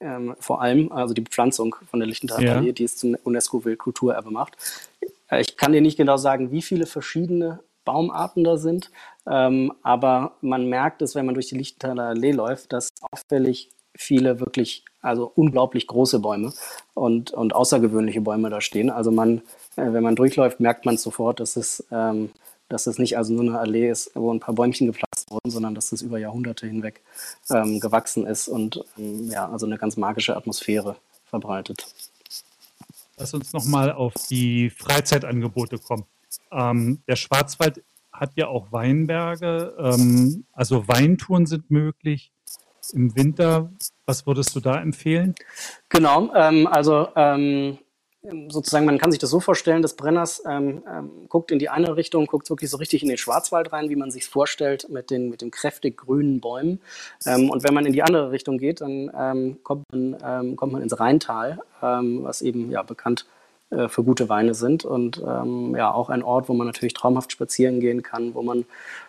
äh, 0.00 0.04
ähm, 0.04 0.36
vor 0.38 0.62
allem, 0.62 0.92
also 0.92 1.14
die 1.14 1.20
Bepflanzung 1.20 1.74
von 1.90 1.98
der 1.98 2.06
Lichtenthal 2.06 2.44
ja. 2.44 2.60
die 2.72 2.84
es 2.84 2.96
zum 2.96 3.16
UNESCO-Weltkulturerbe 3.22 4.30
macht. 4.30 4.56
Äh, 5.28 5.40
ich 5.40 5.56
kann 5.56 5.72
dir 5.72 5.80
nicht 5.80 5.96
genau 5.96 6.16
sagen, 6.16 6.52
wie 6.52 6.62
viele 6.62 6.86
verschiedene 6.86 7.60
Baumarten 7.84 8.44
da 8.44 8.56
sind, 8.56 8.90
ähm, 9.26 9.72
aber 9.82 10.36
man 10.40 10.68
merkt 10.68 11.02
es, 11.02 11.14
wenn 11.14 11.26
man 11.26 11.34
durch 11.34 11.48
die 11.48 11.56
Lichtenthaler 11.56 12.04
Allee 12.04 12.32
läuft, 12.32 12.72
dass 12.72 12.90
auffällig 13.10 13.70
viele 13.96 14.40
wirklich, 14.40 14.84
also 15.02 15.30
unglaublich 15.34 15.86
große 15.86 16.18
Bäume 16.20 16.52
und, 16.94 17.32
und 17.32 17.54
außergewöhnliche 17.54 18.20
Bäume 18.20 18.50
da 18.50 18.60
stehen. 18.60 18.90
Also 18.90 19.10
man, 19.10 19.38
äh, 19.76 19.92
wenn 19.92 20.02
man 20.02 20.16
durchläuft, 20.16 20.60
merkt 20.60 20.86
man 20.86 20.96
sofort, 20.96 21.40
dass 21.40 21.56
es, 21.56 21.84
ähm, 21.90 22.30
dass 22.68 22.86
es 22.86 22.98
nicht 22.98 23.16
also 23.18 23.32
nur 23.32 23.44
eine 23.44 23.58
Allee 23.58 23.90
ist, 23.90 24.12
wo 24.14 24.32
ein 24.32 24.40
paar 24.40 24.54
Bäumchen 24.54 24.86
gepflanzt 24.86 25.13
wurden, 25.30 25.50
sondern 25.50 25.74
dass 25.74 25.90
das 25.90 26.02
über 26.02 26.18
Jahrhunderte 26.18 26.66
hinweg 26.66 27.02
ähm, 27.50 27.80
gewachsen 27.80 28.26
ist 28.26 28.48
und 28.48 28.84
ähm, 28.98 29.30
ja, 29.30 29.48
also 29.48 29.66
eine 29.66 29.78
ganz 29.78 29.96
magische 29.96 30.36
Atmosphäre 30.36 30.96
verbreitet. 31.26 31.86
Lass 33.16 33.32
uns 33.34 33.52
nochmal 33.52 33.92
auf 33.92 34.14
die 34.28 34.70
Freizeitangebote 34.70 35.78
kommen. 35.78 36.04
Ähm, 36.50 37.00
der 37.06 37.16
Schwarzwald 37.16 37.82
hat 38.12 38.32
ja 38.36 38.48
auch 38.48 38.72
Weinberge, 38.72 39.74
ähm, 39.78 40.44
also 40.52 40.86
Weintouren 40.88 41.46
sind 41.46 41.70
möglich. 41.70 42.32
Im 42.92 43.16
Winter, 43.16 43.72
was 44.04 44.26
würdest 44.26 44.54
du 44.54 44.60
da 44.60 44.80
empfehlen? 44.80 45.34
Genau, 45.88 46.32
ähm, 46.34 46.66
also 46.66 47.08
ähm, 47.16 47.78
sozusagen, 48.48 48.86
man 48.86 48.98
kann 48.98 49.10
sich 49.10 49.20
das 49.20 49.30
so 49.30 49.40
vorstellen, 49.40 49.82
dass 49.82 49.94
Brenners 49.94 50.42
ähm, 50.46 50.82
ähm, 50.90 51.10
guckt 51.28 51.50
in 51.50 51.58
die 51.58 51.68
eine 51.68 51.96
Richtung, 51.96 52.26
guckt 52.26 52.48
wirklich 52.50 52.70
so 52.70 52.76
richtig 52.78 53.02
in 53.02 53.08
den 53.08 53.18
Schwarzwald 53.18 53.72
rein, 53.72 53.88
wie 53.90 53.96
man 53.96 54.10
sich 54.10 54.26
vorstellt, 54.26 54.88
mit 54.88 55.10
den, 55.10 55.28
mit 55.28 55.42
den 55.42 55.50
kräftig 55.50 55.98
grünen 55.98 56.40
Bäumen. 56.40 56.80
Ähm, 57.26 57.50
und 57.50 57.64
wenn 57.64 57.74
man 57.74 57.86
in 57.86 57.92
die 57.92 58.02
andere 58.02 58.30
Richtung 58.30 58.58
geht, 58.58 58.80
dann 58.80 59.10
ähm, 59.16 59.58
kommt, 59.62 59.84
man, 59.92 60.16
ähm, 60.24 60.56
kommt 60.56 60.72
man 60.72 60.82
ins 60.82 60.98
Rheintal, 60.98 61.60
was 61.80 62.40
eben 62.40 62.70
ja 62.70 62.82
bekannt 62.82 63.26
äh, 63.70 63.88
für 63.88 64.04
gute 64.04 64.28
Weine 64.28 64.54
sind 64.54 64.84
und 64.84 65.18
ja 65.18 65.92
auch 65.92 66.10
ein 66.10 66.22
Ort, 66.22 66.48
wo 66.48 66.54
man 66.54 66.66
natürlich 66.66 66.94
traumhaft 66.94 67.32
spazieren 67.32 67.80
gehen 67.80 68.02
kann, 68.02 68.34
wo 68.34 68.42
man 68.42 68.64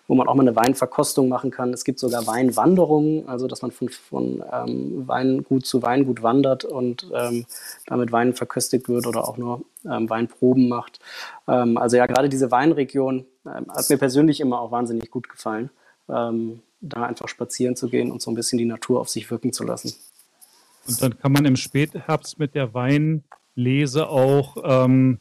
wo 0.08 0.16
man 0.16 0.28
auch 0.28 0.36
mal 0.36 0.44
eine 0.44 0.56
Weinverkostung 0.56 1.30
machen 1.30 1.52
kann. 1.52 1.74
Es 1.74 1.84
gibt 1.84 2.00
sogar 2.00 2.28
Weinwanderungen, 2.28 3.28
also 3.28 3.48
dass 3.48 3.62
man 3.62 3.72
von, 3.72 3.90
von 3.90 4.44
ähm, 4.52 5.08
Weingut 5.08 5.66
zu 5.66 5.82
Weingut 5.82 6.22
wandert 6.22 6.64
und 6.64 7.10
ähm, 7.14 7.46
damit 7.88 8.12
Wein 8.12 8.34
verköstigt 8.34 8.88
wird 8.88 9.08
oder 9.08 9.28
auch 9.28 9.38
nur 9.38 9.62
ähm, 9.90 10.10
Weinproben 10.10 10.68
macht. 10.70 11.00
Ähm, 11.48 11.78
also 11.78 11.98
ja, 11.98 12.06
gerade 12.06 12.30
diese 12.30 12.52
Weinregion 12.52 13.26
ähm, 13.46 13.66
hat 13.70 13.90
mir 13.90 13.98
persönlich 13.98 14.42
immer 14.42 14.62
auch 14.62 14.72
wahnsinnig 14.72 15.10
gut 15.10 15.28
gefallen, 15.28 15.72
ähm, 16.08 16.62
da 16.82 17.04
einfach 17.04 17.28
spazieren 17.28 17.76
zu 17.76 17.90
gehen 17.90 18.12
und 18.12 18.22
so 18.22 18.30
ein 18.30 18.36
bisschen 18.36 18.60
die 18.60 18.66
Natur 18.66 19.00
auf 19.02 19.10
sich 19.10 19.30
wirken 19.32 19.54
zu 19.54 19.64
lassen. 19.64 19.96
Und 20.88 21.02
dann 21.02 21.18
kann 21.18 21.32
man 21.32 21.46
im 21.46 21.56
Spätherbst 21.56 22.38
mit 22.38 22.54
der 22.54 22.76
Weinlese 23.56 24.10
auch 24.10 24.58
ähm, 24.64 25.20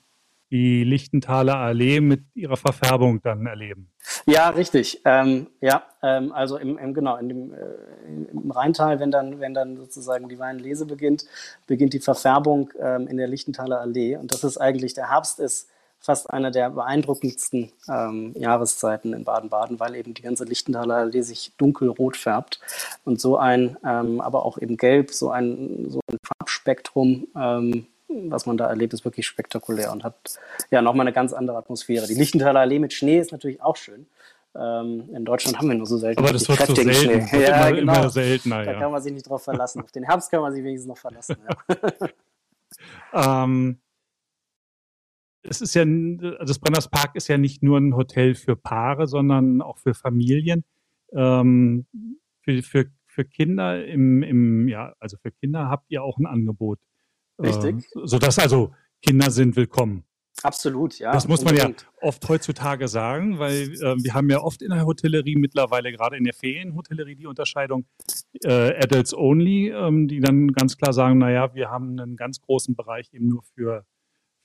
die 0.51 0.85
Lichtenthaler 0.85 1.57
Allee 1.57 2.01
mit 2.01 2.25
ihrer 2.35 2.57
Verfärbung 2.57 3.20
dann 3.23 3.47
erleben. 3.47 3.90
Ja, 4.27 4.51
richtig. 4.51 5.01
Ähm, 5.05 5.49
ja, 5.61 5.85
ähm, 6.03 6.33
also 6.33 6.59
im, 6.59 6.79
im, 6.79 6.94
genau, 6.94 7.16
in 7.16 7.29
dem, 7.29 7.55
äh, 7.55 7.57
im 8.31 8.51
Rheintal, 8.51 9.01
wenn 9.01 9.11
dann, 9.11 9.40
wenn 9.40 9.55
dann 9.55 9.77
sozusagen 9.77 10.29
die 10.29 10.38
Weinlese 10.38 10.87
beginnt, 10.87 11.25
beginnt 11.66 11.92
die 11.92 12.01
Verfärbung 12.01 12.70
ähm, 12.79 13.09
in 13.09 13.16
der 13.16 13.27
Lichtenthaler 13.27 13.81
Allee. 13.81 14.16
Und 14.16 14.33
das 14.33 14.44
ist 14.44 14.59
eigentlich, 14.59 14.94
der 14.94 15.11
Herbst 15.11 15.40
ist 15.40 15.70
fast 15.99 16.31
eine 16.31 16.51
der 16.51 16.68
beeindruckendsten 16.70 17.73
ähm, 17.88 18.35
Jahreszeiten 18.37 19.14
in 19.14 19.25
Baden-Baden, 19.25 19.81
weil 19.81 19.97
eben 19.97 20.12
die 20.12 20.23
ganze 20.23 20.44
Lichtenthaler 20.44 20.97
Allee 20.97 21.23
sich 21.23 21.53
dunkelrot 21.57 22.16
färbt 22.16 22.61
und 23.05 23.20
so 23.20 23.38
ein, 23.38 23.79
ähm, 23.85 24.20
aber 24.20 24.44
auch 24.44 24.59
eben 24.59 24.77
gelb, 24.77 25.11
so 25.11 25.31
ein, 25.31 25.87
so 25.88 26.01
ein 26.07 26.18
Farbspektrum 26.23 27.27
ähm, 27.35 27.87
was 28.31 28.46
man 28.46 28.57
da 28.57 28.66
erlebt, 28.66 28.92
ist 28.94 29.05
wirklich 29.05 29.27
spektakulär 29.27 29.92
und 29.92 30.05
hat 30.05 30.38
ja 30.70 30.83
nochmal 30.83 31.07
eine 31.07 31.14
ganz 31.14 31.33
andere 31.33 31.57
Atmosphäre. 31.57 32.07
Die 32.07 32.14
Lichtenthaler 32.14 32.61
Allee 32.61 32.79
mit 32.79 32.92
Schnee 32.92 33.18
ist 33.18 33.33
natürlich 33.33 33.61
auch 33.62 33.77
schön. 33.77 34.07
Ähm, 34.57 35.11
in 35.12 35.24
Deutschland 35.24 35.59
haben 35.59 35.68
wir 35.68 35.74
nur 35.74 35.87
so 35.87 35.98
selten 35.98 36.20
Aber 36.20 36.33
das 36.33 36.48
wird 36.48 36.64
so 36.66 36.74
selten. 36.74 37.27
Schnee. 37.27 37.42
Ja, 37.42 37.68
immer, 37.68 37.77
genau. 37.77 37.92
immer 37.94 38.11
seltener. 38.11 38.64
Da 38.64 38.72
ja. 38.72 38.79
kann 38.79 38.92
man 38.92 39.03
sich 39.03 39.12
nicht 39.12 39.29
drauf 39.29 39.42
verlassen. 39.42 39.83
Auf 39.83 39.90
den 39.90 40.05
Herbst 40.05 40.31
kann 40.31 40.40
man 40.40 40.53
sich 40.53 40.62
wenigstens 40.62 40.88
noch 40.88 40.98
verlassen. 40.98 41.37
Ja. 43.12 43.44
ähm, 43.44 43.81
es 45.42 45.61
ist 45.61 45.74
ja, 45.74 45.85
das 45.85 46.59
Brenners 46.59 46.88
Park 46.88 47.16
ist 47.16 47.29
ja 47.29 47.37
nicht 47.37 47.62
nur 47.62 47.79
ein 47.79 47.96
Hotel 47.96 48.35
für 48.35 48.57
Paare, 48.57 49.07
sondern 49.07 49.61
auch 49.61 49.79
für 49.79 49.92
Familien. 49.92 50.64
Ähm, 51.12 51.87
für, 52.42 52.62
für, 52.62 52.87
für 53.07 53.24
Kinder 53.24 53.85
im, 53.85 54.22
im, 54.22 54.68
ja, 54.68 54.94
also 55.00 55.16
für 55.16 55.31
Kinder 55.33 55.68
habt 55.68 55.90
ihr 55.90 56.03
auch 56.03 56.18
ein 56.18 56.27
Angebot. 56.27 56.79
Richtig. 57.38 57.85
Äh, 57.94 58.01
sodass 58.05 58.38
also 58.38 58.73
Kinder 59.03 59.31
sind 59.31 59.57
willkommen. 59.57 60.05
Absolut, 60.42 60.99
ja. 60.99 61.12
Das 61.12 61.29
muss 61.29 61.44
man 61.44 61.57
ja 61.57 61.70
oft 62.01 62.29
heutzutage 62.29 62.88
sagen, 62.88 63.38
weil 63.38 63.73
äh, 63.75 63.94
wir 64.03 64.14
haben 64.14 64.29
ja 64.31 64.40
oft 64.40 64.62
in 64.62 64.70
der 64.70 64.85
Hotellerie 64.85 65.37
mittlerweile, 65.37 65.92
gerade 65.92 66.16
in 66.16 66.25
der 66.25 66.35
Ferienhotellerie, 66.35 67.14
die 67.14 67.27
Unterscheidung 67.27 67.87
äh, 68.42 68.75
Adults 68.83 69.14
Only, 69.14 69.68
ähm, 69.68 70.09
die 70.09 70.20
dann 70.20 70.49
ganz 70.49 70.77
klar 70.77 70.92
sagen, 70.92 71.18
naja, 71.18 71.55
wir 71.55 71.70
haben 71.70 71.99
einen 71.99 72.16
ganz 72.16 72.40
großen 72.40 72.75
Bereich 72.75 73.12
eben 73.12 73.29
nur 73.29 73.42
für, 73.55 73.87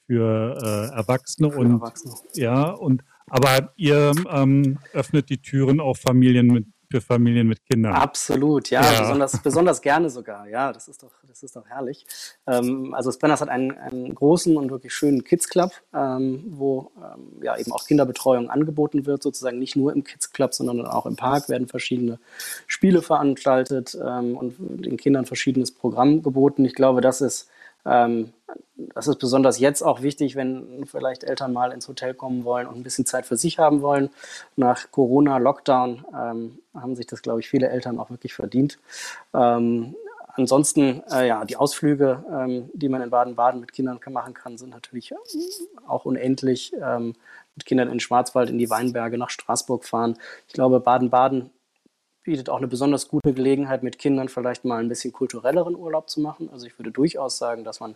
für 0.05 0.57
äh, 0.61 0.95
Erwachsene 0.95 1.51
Für 1.51 1.57
und 1.57 1.71
Erwachsene. 1.71 2.13
ja, 2.35 2.69
und 2.69 3.03
aber 3.27 3.73
ihr 3.75 4.11
ähm, 4.31 4.79
öffnet 4.93 5.29
die 5.29 5.41
Türen 5.41 5.79
auch 5.79 5.97
Familien 5.97 6.47
mit, 6.47 6.67
für 6.91 7.01
Familien 7.01 7.47
mit 7.47 7.63
Kindern. 7.65 7.93
Absolut, 7.93 8.69
ja, 8.69 8.81
Ja. 8.81 9.01
Besonders, 9.01 9.39
besonders 9.43 9.81
gerne 9.81 10.09
sogar. 10.09 10.47
Ja, 10.47 10.73
das 10.73 10.87
ist 10.87 11.03
doch, 11.03 11.11
das 11.27 11.43
ist 11.43 11.55
doch 11.55 11.67
herrlich. 11.67 12.05
Ähm, 12.47 12.93
also 12.95 13.11
Spanners 13.11 13.41
hat 13.41 13.49
einen, 13.49 13.77
einen 13.77 14.15
großen 14.15 14.57
und 14.57 14.71
wirklich 14.71 14.93
schönen 14.93 15.23
Kids 15.23 15.49
Club, 15.49 15.71
ähm, 15.93 16.43
wo 16.49 16.91
ähm, 16.97 17.43
ja 17.43 17.57
eben 17.57 17.71
auch 17.71 17.85
Kinderbetreuung 17.85 18.49
angeboten 18.49 19.05
wird, 19.05 19.21
sozusagen 19.21 19.59
nicht 19.59 19.75
nur 19.75 19.93
im 19.93 20.03
Kids 20.03 20.31
Club, 20.31 20.53
sondern 20.53 20.85
auch 20.85 21.05
im 21.05 21.15
Park 21.15 21.47
werden 21.47 21.67
verschiedene 21.67 22.19
Spiele 22.65 23.01
veranstaltet 23.03 23.95
ähm, 24.03 24.35
und 24.35 24.55
den 24.59 24.97
Kindern 24.97 25.25
verschiedenes 25.25 25.71
Programm 25.71 26.23
geboten. 26.23 26.65
Ich 26.65 26.73
glaube, 26.73 27.01
das 27.01 27.21
ist 27.21 27.49
das 27.83 29.07
ist 29.07 29.19
besonders 29.19 29.59
jetzt 29.59 29.81
auch 29.81 30.01
wichtig, 30.01 30.35
wenn 30.35 30.85
vielleicht 30.85 31.23
Eltern 31.23 31.53
mal 31.53 31.71
ins 31.71 31.87
Hotel 31.87 32.13
kommen 32.13 32.43
wollen 32.43 32.67
und 32.67 32.77
ein 32.77 32.83
bisschen 32.83 33.05
Zeit 33.05 33.25
für 33.25 33.37
sich 33.37 33.59
haben 33.59 33.81
wollen. 33.81 34.09
Nach 34.55 34.91
Corona, 34.91 35.37
Lockdown 35.37 36.05
ähm, 36.13 36.59
haben 36.73 36.95
sich 36.95 37.07
das, 37.07 37.21
glaube 37.21 37.39
ich, 37.39 37.49
viele 37.49 37.69
Eltern 37.69 37.99
auch 37.99 38.09
wirklich 38.09 38.33
verdient. 38.33 38.79
Ähm, 39.33 39.95
ansonsten, 40.35 41.03
äh, 41.11 41.27
ja, 41.27 41.45
die 41.45 41.57
Ausflüge, 41.57 42.23
ähm, 42.31 42.69
die 42.73 42.89
man 42.89 43.01
in 43.01 43.09
Baden-Baden 43.09 43.59
mit 43.59 43.73
Kindern 43.73 43.99
machen 44.09 44.33
kann, 44.33 44.57
sind 44.57 44.69
natürlich 44.69 45.11
ähm, 45.11 45.17
auch 45.87 46.05
unendlich. 46.05 46.73
Ähm, 46.81 47.15
mit 47.55 47.65
Kindern 47.65 47.87
in 47.87 47.95
den 47.95 47.99
Schwarzwald, 47.99 48.49
in 48.49 48.57
die 48.57 48.69
Weinberge, 48.69 49.17
nach 49.17 49.29
Straßburg 49.29 49.83
fahren. 49.83 50.17
Ich 50.47 50.53
glaube, 50.53 50.79
Baden-Baden 50.79 51.49
bietet 52.23 52.49
auch 52.49 52.57
eine 52.57 52.67
besonders 52.67 53.07
gute 53.07 53.33
Gelegenheit, 53.33 53.83
mit 53.83 53.97
Kindern 53.97 54.29
vielleicht 54.29 54.65
mal 54.65 54.79
ein 54.79 54.89
bisschen 54.89 55.13
kulturelleren 55.13 55.75
Urlaub 55.75 56.09
zu 56.09 56.21
machen. 56.21 56.49
Also 56.51 56.67
ich 56.67 56.77
würde 56.77 56.91
durchaus 56.91 57.37
sagen, 57.37 57.63
dass 57.63 57.79
man 57.79 57.95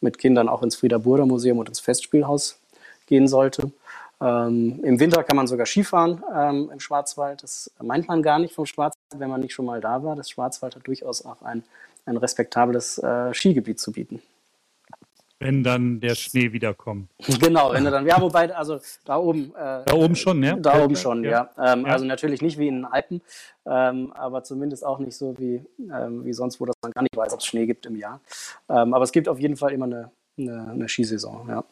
mit 0.00 0.18
Kindern 0.18 0.48
auch 0.48 0.62
ins 0.62 0.76
Frieder-Burda 0.76 1.26
Museum 1.26 1.58
und 1.58 1.68
ins 1.68 1.80
Festspielhaus 1.80 2.58
gehen 3.06 3.28
sollte. 3.28 3.72
Ähm, 4.20 4.80
Im 4.82 5.00
Winter 5.00 5.22
kann 5.24 5.36
man 5.36 5.46
sogar 5.46 5.66
Skifahren 5.66 6.22
ähm, 6.34 6.70
im 6.72 6.80
Schwarzwald. 6.80 7.42
Das 7.42 7.70
meint 7.82 8.08
man 8.08 8.22
gar 8.22 8.38
nicht 8.38 8.54
vom 8.54 8.66
Schwarzwald, 8.66 9.20
wenn 9.20 9.30
man 9.30 9.40
nicht 9.40 9.52
schon 9.52 9.66
mal 9.66 9.80
da 9.80 10.02
war. 10.02 10.16
Das 10.16 10.30
Schwarzwald 10.30 10.76
hat 10.76 10.86
durchaus 10.86 11.24
auch 11.24 11.42
ein, 11.42 11.64
ein 12.06 12.16
respektables 12.16 12.98
äh, 12.98 13.34
Skigebiet 13.34 13.80
zu 13.80 13.92
bieten. 13.92 14.22
Wenn 15.40 15.62
dann 15.62 16.00
der 16.00 16.14
Schnee 16.14 16.52
wiederkommt. 16.52 17.10
Genau, 17.40 17.72
wenn 17.72 17.84
du 17.84 17.90
dann, 17.90 18.06
ja, 18.06 18.20
wobei, 18.20 18.54
also 18.54 18.78
da 19.04 19.16
oben. 19.16 19.54
Äh, 19.54 19.84
Da 19.84 19.92
oben 19.94 20.16
schon, 20.16 20.42
ja? 20.42 20.56
Da 20.56 20.82
oben 20.82 20.96
schon, 20.96 21.24
ja. 21.24 21.50
ja. 21.56 21.72
Ähm, 21.72 21.84
Ja. 21.86 21.92
Also 21.92 22.04
natürlich 22.04 22.40
nicht 22.40 22.58
wie 22.58 22.68
in 22.68 22.76
den 22.76 22.84
Alpen, 22.84 23.20
ähm, 23.66 24.12
aber 24.12 24.42
zumindest 24.42 24.84
auch 24.84 24.98
nicht 24.98 25.16
so 25.16 25.36
wie, 25.38 25.64
ähm, 25.78 26.24
wie 26.24 26.32
sonst, 26.32 26.60
wo 26.60 26.66
das 26.66 26.76
man 26.82 26.92
gar 26.92 27.02
nicht 27.02 27.16
weiß, 27.16 27.32
ob 27.34 27.40
es 27.40 27.46
Schnee 27.46 27.66
gibt 27.66 27.86
im 27.86 27.96
Jahr. 27.96 28.20
Ähm, 28.68 28.94
aber 28.94 29.04
es 29.04 29.12
gibt 29.12 29.28
auf 29.28 29.38
jeden 29.38 29.56
Fall 29.56 29.72
immer 29.72 29.86
eine, 29.86 30.10
eine, 30.38 30.70
eine 30.70 30.88
Skisaison, 30.88 31.48
ja. 31.48 31.64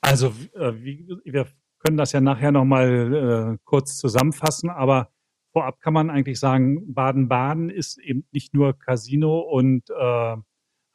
Also 0.00 0.28
äh, 0.54 0.72
wie, 0.74 1.06
wir 1.24 1.46
können 1.78 1.96
das 1.96 2.12
ja 2.12 2.20
nachher 2.20 2.52
nochmal 2.52 3.54
äh, 3.54 3.58
kurz 3.64 3.96
zusammenfassen, 3.98 4.70
aber 4.70 5.08
vorab 5.52 5.80
kann 5.80 5.92
man 5.92 6.10
eigentlich 6.10 6.38
sagen, 6.38 6.92
Baden-Baden 6.92 7.70
ist 7.70 7.98
eben 7.98 8.24
nicht 8.32 8.54
nur 8.54 8.78
Casino 8.78 9.40
und 9.40 9.88
äh, 9.90 10.36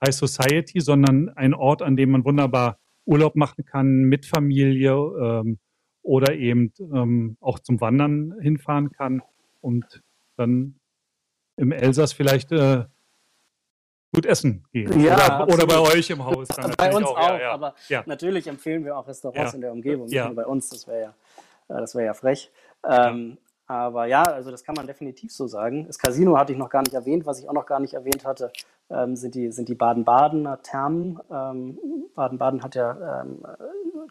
High 0.03 0.13
Society, 0.13 0.79
sondern 0.81 1.29
ein 1.29 1.53
Ort, 1.53 1.81
an 1.81 1.95
dem 1.95 2.11
man 2.11 2.25
wunderbar 2.25 2.77
Urlaub 3.05 3.35
machen 3.35 3.65
kann 3.65 4.03
mit 4.03 4.25
Familie 4.25 4.91
ähm, 4.91 5.59
oder 6.01 6.35
eben 6.35 6.73
ähm, 6.79 7.37
auch 7.39 7.59
zum 7.59 7.79
Wandern 7.81 8.35
hinfahren 8.41 8.91
kann 8.91 9.21
und 9.61 10.01
dann 10.37 10.75
im 11.57 11.71
Elsass 11.71 12.13
vielleicht 12.13 12.51
äh, 12.51 12.85
gut 14.13 14.25
essen 14.25 14.65
gehen. 14.71 14.99
Ja, 15.01 15.43
oder, 15.43 15.53
oder 15.53 15.67
bei 15.67 15.79
euch 15.79 16.09
im 16.09 16.23
Haus. 16.23 16.47
Bei 16.77 16.93
uns 16.95 17.07
auch, 17.07 17.17
ja, 17.17 17.39
ja. 17.39 17.51
aber 17.51 17.73
natürlich 18.05 18.47
empfehlen 18.47 18.85
wir 18.85 18.97
auch 18.97 19.07
Restaurants 19.07 19.53
in 19.53 19.61
der 19.61 19.71
Umgebung, 19.71 20.07
Ja. 20.09 20.29
bei 20.29 20.45
uns, 20.45 20.69
das 20.69 20.87
wäre 20.87 21.01
ja, 21.01 21.09
äh, 21.75 21.79
das 21.79 21.95
wäre 21.95 22.05
ja 22.05 22.13
frech. 22.13 22.51
Ähm, 22.87 23.37
aber 23.65 24.05
ja, 24.05 24.23
also 24.23 24.51
das 24.51 24.63
kann 24.63 24.75
man 24.75 24.85
definitiv 24.85 25.31
so 25.31 25.47
sagen. 25.47 25.87
Das 25.87 25.97
Casino 25.97 26.37
hatte 26.37 26.51
ich 26.51 26.59
noch 26.59 26.69
gar 26.69 26.81
nicht 26.81 26.93
erwähnt. 26.93 27.25
Was 27.25 27.39
ich 27.39 27.49
auch 27.49 27.53
noch 27.53 27.65
gar 27.65 27.79
nicht 27.79 27.93
erwähnt 27.93 28.25
hatte, 28.25 28.51
ähm, 28.93 29.15
sind 29.15 29.35
die, 29.35 29.51
sind 29.51 29.69
die 29.69 29.75
Baden-Badener 29.75 30.61
Thermen. 30.61 31.19
Ähm, 31.31 31.77
Baden-Baden 32.15 32.63
hat 32.63 32.75
ja 32.75 33.21
ähm, 33.21 33.39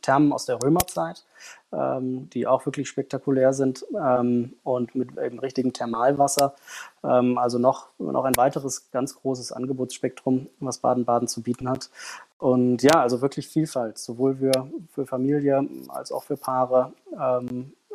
Thermen 0.03 0.33
aus 0.33 0.47
der 0.47 0.62
Römerzeit, 0.62 1.25
ähm, 1.73 2.29
die 2.31 2.47
auch 2.47 2.66
wirklich 2.66 2.88
spektakulär 2.88 3.53
sind 3.53 3.85
ähm, 3.97 4.55
und 4.64 4.95
mit 4.95 5.16
eben 5.18 5.38
richtigem 5.38 5.73
Thermalwasser. 5.73 6.55
Also 7.03 7.59
noch, 7.59 7.88
noch 7.99 8.25
ein 8.25 8.37
weiteres 8.37 8.92
ganz 8.92 9.16
großes 9.16 9.51
Angebotsspektrum, 9.51 10.47
was 10.61 10.79
Baden-Baden 10.79 11.27
zu 11.27 11.42
bieten 11.42 11.68
hat. 11.68 11.90
Und 12.38 12.81
ja, 12.83 13.01
also 13.01 13.21
wirklich 13.23 13.49
Vielfalt, 13.49 13.99
sowohl 13.99 14.37
für, 14.37 14.68
für 14.92 15.05
Familie 15.05 15.66
als 15.88 16.12
auch 16.12 16.23
für 16.23 16.37
Paare. 16.37 16.92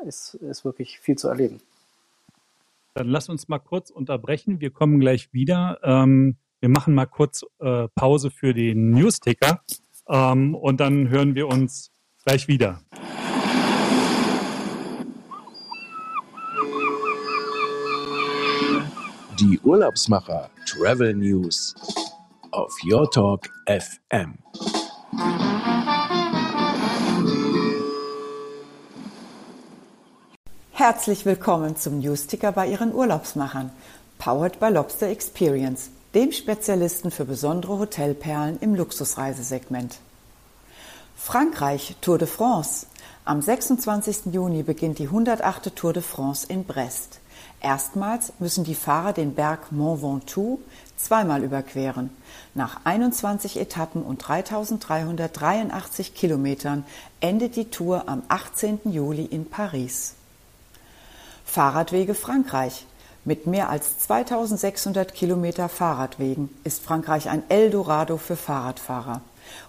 Ist, 0.05 0.33
ist 0.35 0.65
wirklich 0.65 0.99
viel 0.99 1.17
zu 1.17 1.29
erleben. 1.29 1.61
Dann 2.95 3.07
lass 3.07 3.29
uns 3.29 3.47
mal 3.47 3.59
kurz 3.59 3.89
unterbrechen. 3.89 4.59
Wir 4.59 4.71
kommen 4.71 4.99
gleich 4.99 5.31
wieder. 5.31 5.79
Ähm, 5.83 6.35
wir 6.59 6.69
machen 6.69 6.93
mal 6.93 7.05
kurz 7.05 7.45
äh, 7.59 7.87
Pause 7.89 8.31
für 8.31 8.53
den 8.53 8.91
Newsticker 8.91 9.61
ähm, 10.07 10.55
und 10.55 10.79
dann 10.79 11.09
hören 11.09 11.35
wir 11.35 11.47
uns 11.47 11.91
gleich 12.25 12.47
wieder. 12.47 12.81
Die 19.39 19.59
Urlaubsmacher 19.59 20.49
Travel 20.65 21.13
News 21.13 21.75
auf 22.51 22.73
Your 22.83 23.09
Talk 23.11 23.47
FM. 23.67 24.39
Herzlich 30.71 31.25
willkommen 31.25 31.75
zum 31.75 31.99
Newsticker 31.99 32.51
bei 32.51 32.67
Ihren 32.67 32.93
Urlaubsmachern, 32.93 33.71
powered 34.17 34.59
by 34.59 34.69
Lobster 34.69 35.07
Experience, 35.07 35.91
dem 36.13 36.31
Spezialisten 36.31 37.11
für 37.11 37.25
besondere 37.25 37.79
Hotelperlen 37.79 38.59
im 38.59 38.75
Luxusreisesegment. 38.75 39.97
Frankreich 41.15 41.95
Tour 41.99 42.17
de 42.17 42.27
France. 42.27 42.85
Am 43.25 43.41
26. 43.41 44.31
Juni 44.31 44.63
beginnt 44.63 44.99
die 44.99 45.07
108. 45.07 45.75
Tour 45.75 45.91
de 45.91 46.01
France 46.01 46.47
in 46.47 46.63
Brest. 46.63 47.19
Erstmals 47.59 48.31
müssen 48.39 48.63
die 48.63 48.75
Fahrer 48.75 49.13
den 49.13 49.33
Berg 49.33 49.71
Mont 49.71 50.01
Ventoux 50.01 50.59
zweimal 50.95 51.43
überqueren. 51.43 52.09
Nach 52.53 52.79
21 52.85 53.59
Etappen 53.59 54.03
und 54.03 54.19
3383 54.19 56.13
Kilometern 56.13 56.85
endet 57.19 57.55
die 57.55 57.69
Tour 57.69 58.07
am 58.07 58.23
18. 58.29 58.79
Juli 58.85 59.25
in 59.25 59.49
Paris. 59.49 60.13
Fahrradwege 61.45 62.13
Frankreich. 62.13 62.85
Mit 63.27 63.45
mehr 63.45 63.69
als 63.69 63.99
2600 63.99 65.13
Kilometer 65.13 65.67
Fahrradwegen 65.67 66.47
ist 66.63 66.81
Frankreich 66.81 67.27
ein 67.27 67.43
Eldorado 67.49 68.15
für 68.15 68.37
Fahrradfahrer. 68.37 69.19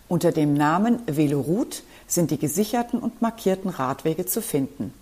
Unter 0.06 0.30
dem 0.30 0.54
Namen 0.54 1.00
Veloroute 1.06 1.80
sind 2.06 2.30
die 2.30 2.38
gesicherten 2.38 3.00
und 3.00 3.20
markierten 3.20 3.68
Radwege 3.68 4.26
zu 4.26 4.42
finden. 4.42 4.94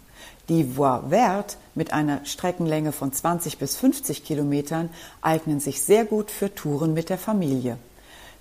Die 0.48 0.78
Voie 0.78 1.02
Verte 1.10 1.58
mit 1.74 1.92
einer 1.92 2.24
Streckenlänge 2.24 2.92
von 2.92 3.12
20 3.12 3.58
bis 3.58 3.76
50 3.76 4.24
Kilometern 4.24 4.88
eignen 5.20 5.60
sich 5.60 5.82
sehr 5.82 6.06
gut 6.06 6.30
für 6.30 6.54
Touren 6.54 6.94
mit 6.94 7.10
der 7.10 7.18
Familie. 7.18 7.76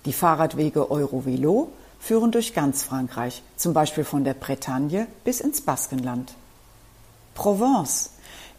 Die 0.06 0.14
Fahrradwege 0.14 0.90
Eurovelo 0.90 1.68
führen 2.00 2.32
durch 2.32 2.54
ganz 2.54 2.84
Frankreich, 2.84 3.42
zum 3.58 3.74
Beispiel 3.74 4.04
von 4.04 4.24
der 4.24 4.32
Bretagne 4.32 5.08
bis 5.24 5.40
ins 5.40 5.60
Baskenland. 5.60 6.32
Provence. 7.34 8.12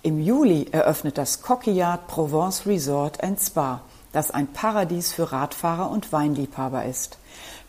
Im 0.08 0.20
Juli 0.20 0.68
eröffnet 0.72 1.18
das 1.18 1.42
Coquillard 1.42 2.08
Provence 2.08 2.66
Resort 2.66 3.18
Spa, 3.42 3.82
das 4.14 4.32
ein 4.32 4.48
Paradies 4.48 5.12
für 5.12 5.34
Radfahrer 5.34 5.92
und 5.92 6.14
Weinliebhaber 6.14 6.86
ist. 6.86 7.18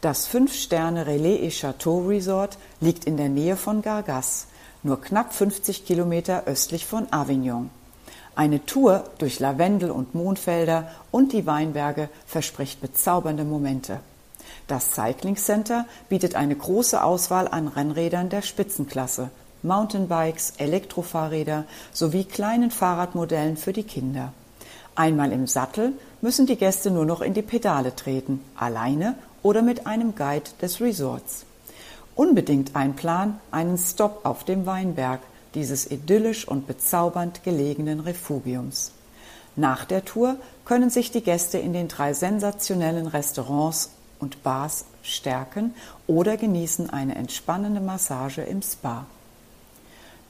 Das 0.03 0.29
5-Sterne 0.31 1.09
Relais 1.09 1.41
et 1.43 1.53
Chateau 1.53 2.07
Resort 2.07 2.57
liegt 2.81 3.07
in 3.07 3.17
der 3.17 3.29
Nähe 3.29 3.57
von 3.57 3.83
Gargas, 3.83 4.47
nur 4.85 5.01
knapp 5.01 5.35
50 5.35 5.85
Kilometer 5.85 6.45
östlich 6.47 6.87
von 6.87 7.13
Avignon. 7.13 7.71
Eine 8.37 8.65
Tour 8.65 9.03
durch 9.19 9.41
Lavendel 9.41 9.91
und 9.91 10.15
Mondfelder 10.15 10.93
und 11.11 11.33
die 11.33 11.45
Weinberge 11.45 12.09
verspricht 12.25 12.81
bezaubernde 12.81 13.43
Momente. 13.43 13.99
Das 14.69 14.95
Cycling 14.95 15.35
Center 15.35 15.87
bietet 16.09 16.37
eine 16.37 16.55
große 16.55 17.03
Auswahl 17.03 17.49
an 17.49 17.67
Rennrädern 17.67 18.29
der 18.29 18.43
Spitzenklasse, 18.43 19.31
Mountainbikes, 19.63 20.55
Elektrofahrräder 20.59 21.65
sowie 21.93 22.25
kleinen 22.25 22.71
Fahrradmodellen 22.71 23.57
für 23.57 23.73
die 23.73 23.83
Kinder. 23.83 24.33
Einmal 24.95 25.33
im 25.33 25.47
Sattel 25.47 25.93
müssen 26.21 26.47
die 26.47 26.57
Gäste 26.57 26.91
nur 26.91 27.05
noch 27.05 27.21
in 27.21 27.35
die 27.35 27.43
Pedale 27.43 27.95
treten, 27.95 28.41
alleine 28.57 29.15
oder 29.43 29.63
mit 29.63 29.87
einem 29.87 30.15
Guide 30.15 30.51
des 30.61 30.81
Resorts. 30.81 31.45
Unbedingt 32.15 32.75
einplanen 32.75 33.39
einen 33.53 33.79
Stopp 33.79 34.25
auf 34.25 34.45
dem 34.45 34.67
Weinberg, 34.67 35.21
dieses 35.55 35.91
idyllisch 35.91 36.47
und 36.47 36.67
bezaubernd 36.67 37.45
gelegenen 37.45 38.01
Refugiums. 38.01 38.93
Nach 39.55 39.85
der 39.85 40.05
Tour 40.05 40.37
können 40.65 40.91
sich 40.91 41.11
die 41.11 41.23
Gäste 41.23 41.59
in 41.59 41.73
den 41.73 41.89
drei 41.89 42.13
sensationellen 42.13 43.07
Restaurants 43.07 43.91
und 44.21 44.43
Bars 44.43 44.85
stärken 45.03 45.75
oder 46.07 46.37
genießen 46.37 46.91
eine 46.91 47.15
entspannende 47.15 47.81
Massage 47.81 48.43
im 48.43 48.63
Spa. 48.63 49.07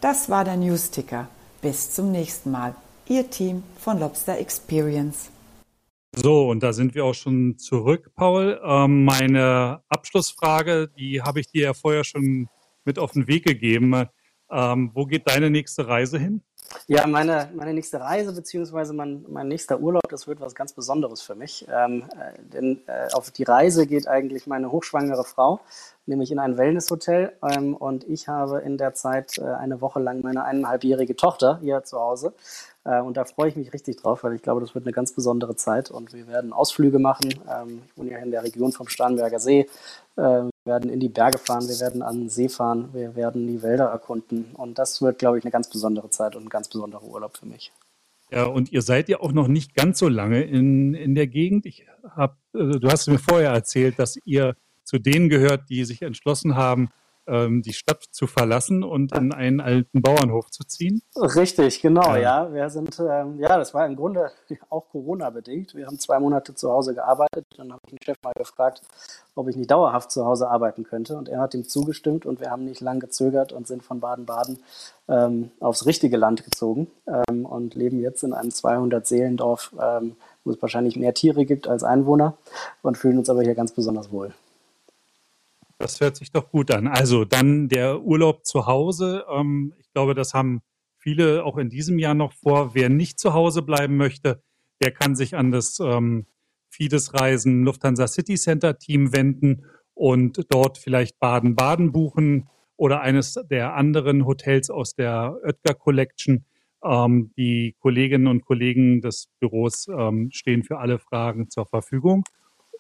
Das 0.00 0.30
war 0.30 0.44
der 0.44 0.56
Newsticker. 0.56 1.26
Bis 1.61 1.90
zum 1.90 2.12
nächsten 2.12 2.52
Mal. 2.52 2.76
Ihr 3.08 3.28
Team 3.28 3.64
von 3.80 3.98
Lobster 3.98 4.38
Experience. 4.38 5.28
So, 6.14 6.48
und 6.50 6.62
da 6.62 6.72
sind 6.72 6.94
wir 6.94 7.04
auch 7.04 7.14
schon 7.14 7.58
zurück, 7.58 8.12
Paul. 8.14 8.61
Ähm, 8.64 9.04
meine 9.04 9.82
Abschlussfrage, 9.88 10.88
die 10.96 11.20
habe 11.20 11.40
ich 11.40 11.48
dir 11.48 11.62
ja 11.62 11.74
vorher 11.74 12.04
schon 12.04 12.48
mit 12.84 12.96
auf 13.00 13.12
den 13.12 13.26
Weg 13.26 13.44
gegeben. 13.44 14.06
Ähm, 14.50 14.92
wo 14.94 15.04
geht 15.04 15.28
deine 15.28 15.50
nächste 15.50 15.88
Reise 15.88 16.18
hin? 16.18 16.42
Ja, 16.87 17.06
meine, 17.06 17.50
meine 17.54 17.74
nächste 17.74 18.00
Reise 18.00 18.32
beziehungsweise 18.32 18.92
mein, 18.92 19.24
mein 19.28 19.48
nächster 19.48 19.80
Urlaub, 19.80 20.08
das 20.11 20.28
wird 20.28 20.40
was 20.40 20.54
ganz 20.54 20.72
Besonderes 20.72 21.22
für 21.22 21.34
mich. 21.34 21.66
Ähm, 21.68 22.04
äh, 22.12 22.38
denn 22.40 22.82
äh, 22.87 23.08
auf 23.12 23.30
die 23.30 23.42
Reise 23.42 23.87
geht 23.87 24.06
eigentlich 24.06 24.46
meine 24.46 24.70
hochschwangere 24.70 25.24
Frau, 25.24 25.61
nämlich 26.09 26.33
in 26.33 26.38
ein 26.38 26.57
Wellnesshotel. 26.59 27.33
Ähm, 27.42 27.75
und 27.75 28.05
ich 28.09 28.29
habe 28.29 28.61
in 28.61 28.79
der 28.79 28.94
Zeit 28.94 29.38
äh, 29.38 29.44
eine 29.44 29.81
Woche 29.81 30.01
lang 30.01 30.23
meine 30.23 30.44
eineinhalbjährige 30.44 31.16
Tochter 31.16 31.59
hier 31.62 31.85
zu 31.85 31.99
Hause. 31.99 32.33
Äh, 32.85 33.01
und 33.01 33.16
da 33.16 33.25
freue 33.25 33.49
ich 33.49 33.57
mich 33.57 33.73
richtig 33.73 33.97
drauf, 33.97 34.25
weil 34.25 34.35
ich 34.35 34.42
glaube, 34.42 34.61
das 34.61 34.75
wird 34.75 34.85
eine 34.85 34.92
ganz 34.92 35.12
besondere 35.12 35.55
Zeit. 35.57 35.90
Und 35.90 36.12
wir 36.12 36.27
werden 36.27 36.53
Ausflüge 36.53 36.99
machen. 36.99 37.35
Ähm, 37.49 37.83
ich 37.87 37.97
wohne 37.97 38.11
ja 38.11 38.18
in 38.18 38.31
der 38.31 38.42
Region 38.42 38.73
vom 38.73 38.88
Starnberger 38.88 39.38
See. 39.38 39.61
Äh, 40.16 40.21
wir 40.21 40.53
werden 40.64 40.90
in 40.90 41.01
die 41.01 41.09
Berge 41.09 41.38
fahren, 41.38 41.68
wir 41.68 41.81
werden 41.81 42.03
an 42.03 42.18
den 42.18 42.29
See 42.29 42.49
fahren, 42.49 42.88
wir 42.92 43.14
werden 43.14 43.47
die 43.47 43.62
Wälder 43.62 43.87
erkunden. 43.87 44.55
Und 44.55 44.79
das 44.79 45.01
wird, 45.03 45.18
glaube 45.18 45.38
ich, 45.38 45.44
eine 45.44 45.51
ganz 45.51 45.68
besondere 45.68 46.11
Zeit 46.11 46.35
und 46.35 46.47
ein 46.47 46.49
ganz 46.49 46.68
besonderer 46.68 47.05
Urlaub 47.05 47.37
für 47.37 47.47
mich. 47.47 47.73
Ja, 48.31 48.44
und 48.44 48.73
ihr 48.73 48.83
seid 48.83 49.09
ja 49.09 49.21
auch 49.21 49.33
noch 49.33 49.49
nicht 49.49 49.75
ganz 49.75 49.99
so 49.99 50.09
lange 50.09 50.42
in, 50.42 50.92
in 50.92 51.14
der 51.14 51.27
Gegend. 51.27 51.64
Ich 51.64 51.87
hab, 52.14 52.37
also 52.53 52.79
du 52.79 52.88
hast 52.88 53.09
mir 53.09 53.18
vorher 53.18 53.53
erzählt, 53.53 53.99
dass 53.99 54.18
ihr 54.25 54.55
zu 54.88 54.98
denen 54.98 55.29
gehört, 55.29 55.68
die 55.68 55.85
sich 55.85 56.01
entschlossen 56.01 56.57
haben, 56.57 56.88
ähm, 57.27 57.61
die 57.61 57.74
Stadt 57.74 58.03
zu 58.11 58.27
verlassen 58.27 58.83
und 58.83 59.14
in 59.14 59.33
einen 59.33 59.61
alten 59.61 60.01
Bauernhof 60.01 60.51
zu 60.51 60.64
ziehen? 60.64 61.03
Richtig, 61.14 61.83
genau, 61.83 62.16
ja. 62.16 62.53
Wir 62.55 62.70
sind, 62.70 62.98
ähm, 62.98 63.38
ja, 63.38 63.59
das 63.59 63.74
war 63.74 63.87
im 63.87 63.96
Grunde 63.96 64.31
auch 64.70 64.88
Corona-bedingt. 64.88 65.74
Wir 65.74 65.87
haben 65.87 65.98
zwei 65.98 66.18
Monate 66.18 66.55
zu 66.55 66.72
Hause 66.72 66.94
gearbeitet. 66.94 67.46
Dann 67.59 67.70
habe 67.70 67.83
ich 67.85 67.90
den 67.90 68.03
Chef 68.03 68.16
mal 68.22 68.33
gefragt, 68.33 68.81
ob 69.35 69.46
ich 69.48 69.57
nicht 69.57 69.70
dauerhaft 69.70 70.11
zu 70.11 70.24
Hause 70.24 70.48
arbeiten 70.48 70.85
könnte. 70.85 71.18
Und 71.18 71.29
er 71.29 71.40
hat 71.40 71.53
ihm 71.53 71.68
zugestimmt 71.68 72.24
und 72.24 72.40
wir 72.40 72.51
haben 72.51 72.64
nicht 72.64 72.81
lang 72.81 72.98
gezögert 72.98 73.53
und 73.53 73.66
sind 73.66 73.85
von 73.85 74.01
Baden-Baden 74.01 74.61
ähm, 75.09 75.51
aufs 75.61 75.85
richtige 75.85 76.16
Land 76.16 76.44
gezogen 76.44 76.90
ähm, 77.07 77.44
und 77.44 77.74
leben 77.74 78.01
jetzt 78.01 78.22
in 78.22 78.33
einem 78.33 78.51
200-Seelendorf, 78.51 79.74
ähm, 79.79 80.16
wo 80.44 80.51
es 80.51 80.62
wahrscheinlich 80.62 80.96
mehr 80.96 81.12
Tiere 81.12 81.44
gibt 81.44 81.68
als 81.68 81.85
Einwohner 81.85 82.38
und 82.81 82.96
fühlen 82.96 83.18
uns 83.18 83.29
aber 83.29 83.42
hier 83.42 83.55
ganz 83.55 83.72
besonders 83.72 84.11
wohl. 84.11 84.33
Das 85.78 86.00
hört 86.00 86.16
sich 86.16 86.32
doch 86.32 86.50
gut 86.50 86.72
an. 86.72 86.88
Also 86.88 87.24
dann 87.24 87.68
der 87.68 88.02
Urlaub 88.02 88.44
zu 88.44 88.66
Hause. 88.66 89.24
Ähm, 89.32 89.72
ich 89.78 89.90
glaube, 89.92 90.14
das 90.14 90.34
haben 90.34 90.60
viele 90.96 91.44
auch 91.44 91.56
in 91.56 91.70
diesem 91.70 91.98
Jahr 91.98 92.14
noch 92.14 92.32
vor. 92.32 92.74
Wer 92.74 92.88
nicht 92.88 93.20
zu 93.20 93.32
Hause 93.32 93.62
bleiben 93.62 93.96
möchte, 93.96 94.42
der 94.82 94.90
kann 94.90 95.14
sich 95.14 95.36
an 95.36 95.52
das 95.52 95.78
ähm, 95.80 96.26
Fides 96.68 97.14
Reisen 97.14 97.62
Lufthansa 97.62 98.08
City 98.08 98.34
Center 98.34 98.78
Team 98.78 99.12
wenden 99.14 99.64
und 99.94 100.44
dort 100.50 100.78
vielleicht 100.78 101.18
Baden-Baden 101.20 101.92
buchen 101.92 102.48
oder 102.76 103.00
eines 103.00 103.34
der 103.50 103.74
anderen 103.74 104.26
Hotels 104.26 104.70
aus 104.70 104.94
der 104.94 105.38
Oetker 105.44 105.74
Collection. 105.74 106.44
Ähm, 106.84 107.32
die 107.36 107.76
Kolleginnen 107.80 108.26
und 108.26 108.44
Kollegen 108.44 109.00
des 109.00 109.28
Büros 109.40 109.88
ähm, 109.88 110.30
stehen 110.32 110.64
für 110.64 110.78
alle 110.78 110.98
Fragen 110.98 111.50
zur 111.50 111.66
Verfügung. 111.66 112.24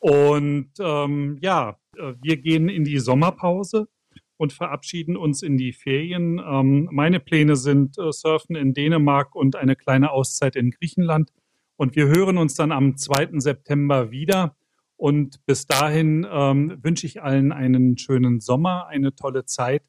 Und 0.00 0.70
ähm, 0.80 1.38
ja, 1.40 1.78
äh, 1.96 2.14
wir 2.20 2.36
gehen 2.36 2.68
in 2.68 2.84
die 2.84 2.98
Sommerpause 2.98 3.88
und 4.36 4.52
verabschieden 4.52 5.16
uns 5.16 5.42
in 5.42 5.56
die 5.56 5.72
Ferien. 5.72 6.40
Ähm, 6.44 6.88
meine 6.92 7.20
Pläne 7.20 7.56
sind 7.56 7.98
äh, 7.98 8.12
Surfen 8.12 8.56
in 8.56 8.72
Dänemark 8.72 9.34
und 9.34 9.56
eine 9.56 9.76
kleine 9.76 10.12
Auszeit 10.12 10.56
in 10.56 10.70
Griechenland. 10.70 11.32
Und 11.76 11.96
wir 11.96 12.06
hören 12.06 12.38
uns 12.38 12.54
dann 12.54 12.72
am 12.72 12.96
2. 12.96 13.40
September 13.40 14.10
wieder. 14.10 14.56
Und 14.96 15.44
bis 15.46 15.66
dahin 15.66 16.26
ähm, 16.30 16.78
wünsche 16.82 17.06
ich 17.06 17.22
allen 17.22 17.52
einen 17.52 17.98
schönen 17.98 18.40
Sommer, 18.40 18.86
eine 18.88 19.14
tolle 19.14 19.44
Zeit, 19.44 19.84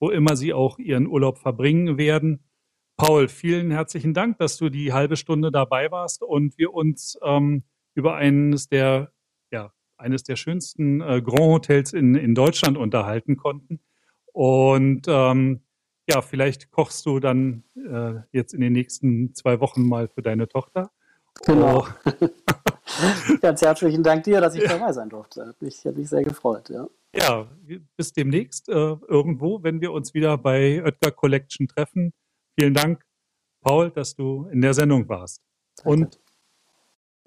wo 0.00 0.10
immer 0.10 0.36
Sie 0.36 0.54
auch 0.54 0.78
Ihren 0.78 1.06
Urlaub 1.06 1.38
verbringen 1.38 1.98
werden. 1.98 2.44
Paul, 2.96 3.28
vielen 3.28 3.70
herzlichen 3.70 4.14
Dank, 4.14 4.38
dass 4.38 4.56
du 4.56 4.70
die 4.70 4.92
halbe 4.92 5.16
Stunde 5.16 5.50
dabei 5.50 5.90
warst 5.90 6.22
und 6.22 6.56
wir 6.58 6.72
uns 6.72 7.18
ähm, 7.22 7.64
über 7.94 8.14
eines 8.14 8.68
der 8.68 9.13
eines 10.04 10.22
der 10.22 10.36
schönsten 10.36 11.00
äh, 11.00 11.20
Grand 11.22 11.40
Hotels 11.40 11.92
in, 11.92 12.14
in 12.14 12.34
Deutschland 12.34 12.76
unterhalten 12.76 13.36
konnten. 13.36 13.80
Und 14.32 15.06
ähm, 15.08 15.62
ja, 16.08 16.20
vielleicht 16.20 16.70
kochst 16.70 17.06
du 17.06 17.18
dann 17.18 17.64
äh, 17.76 18.20
jetzt 18.30 18.52
in 18.52 18.60
den 18.60 18.72
nächsten 18.72 19.34
zwei 19.34 19.60
Wochen 19.60 19.88
mal 19.88 20.08
für 20.08 20.22
deine 20.22 20.48
Tochter. 20.48 20.90
Genau. 21.46 21.86
Oh. 22.04 22.28
Ganz 23.40 23.62
herzlichen 23.62 24.02
Dank 24.02 24.24
dir, 24.24 24.40
dass 24.40 24.54
ich 24.54 24.64
dabei 24.64 24.92
sein 24.92 25.08
durfte. 25.08 25.46
Hat 25.46 25.60
mich, 25.60 25.84
hat 25.84 25.96
mich 25.96 26.08
sehr 26.08 26.22
gefreut. 26.22 26.68
Ja, 26.68 26.86
ja 27.14 27.48
bis 27.96 28.12
demnächst 28.12 28.68
äh, 28.68 28.72
irgendwo, 28.72 29.62
wenn 29.62 29.80
wir 29.80 29.92
uns 29.92 30.14
wieder 30.14 30.36
bei 30.36 30.82
Oetker 30.84 31.10
Collection 31.10 31.66
treffen. 31.66 32.12
Vielen 32.58 32.74
Dank, 32.74 33.04
Paul, 33.62 33.90
dass 33.90 34.14
du 34.14 34.46
in 34.52 34.60
der 34.60 34.74
Sendung 34.74 35.08
warst. 35.08 35.42
Danke. 35.76 35.90
Und 35.90 36.20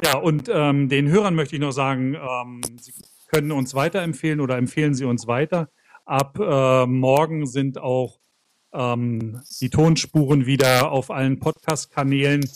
ja, 0.03 0.17
und 0.17 0.49
ähm, 0.53 0.89
den 0.89 1.09
Hörern 1.09 1.35
möchte 1.35 1.55
ich 1.55 1.61
noch 1.61 1.71
sagen, 1.71 2.15
ähm, 2.15 2.61
Sie 2.79 2.93
können 3.27 3.51
uns 3.51 3.73
weiterempfehlen 3.73 4.39
oder 4.39 4.57
empfehlen 4.57 4.93
Sie 4.93 5.05
uns 5.05 5.27
weiter. 5.27 5.69
Ab 6.05 6.39
äh, 6.39 6.85
morgen 6.85 7.45
sind 7.45 7.77
auch 7.77 8.19
ähm, 8.73 9.41
die 9.59 9.69
Tonspuren 9.69 10.45
wieder 10.45 10.91
auf 10.91 11.09
allen 11.09 11.39
Podcast-Kanälen 11.39 12.47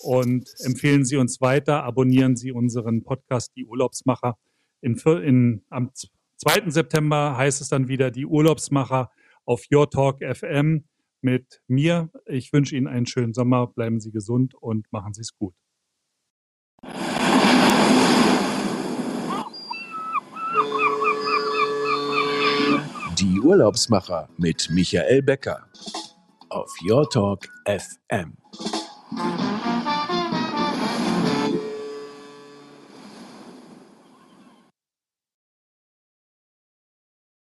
und 0.00 0.52
empfehlen 0.64 1.04
Sie 1.04 1.16
uns 1.16 1.40
weiter, 1.40 1.84
abonnieren 1.84 2.36
Sie 2.36 2.52
unseren 2.52 3.02
Podcast 3.02 3.52
Die 3.56 3.64
Urlaubsmacher. 3.64 4.36
In, 4.80 4.96
in, 4.96 5.62
am 5.70 5.90
2. 6.36 6.70
September 6.70 7.36
heißt 7.36 7.60
es 7.60 7.68
dann 7.68 7.88
wieder 7.88 8.10
Die 8.10 8.26
Urlaubsmacher 8.26 9.10
auf 9.44 9.64
Your 9.72 9.90
Talk 9.90 10.22
FM 10.22 10.84
mit 11.20 11.60
mir. 11.66 12.10
Ich 12.26 12.52
wünsche 12.52 12.76
Ihnen 12.76 12.86
einen 12.86 13.06
schönen 13.06 13.34
Sommer, 13.34 13.66
bleiben 13.66 14.00
Sie 14.00 14.10
gesund 14.10 14.54
und 14.54 14.90
machen 14.92 15.12
Sie 15.12 15.22
es 15.22 15.36
gut. 15.36 15.54
Die 23.20 23.38
Urlaubsmacher 23.38 24.30
mit 24.38 24.70
Michael 24.70 25.20
Becker 25.20 25.66
auf 26.48 26.74
Your 26.82 27.06
Talk 27.10 27.46
FM. 27.66 28.34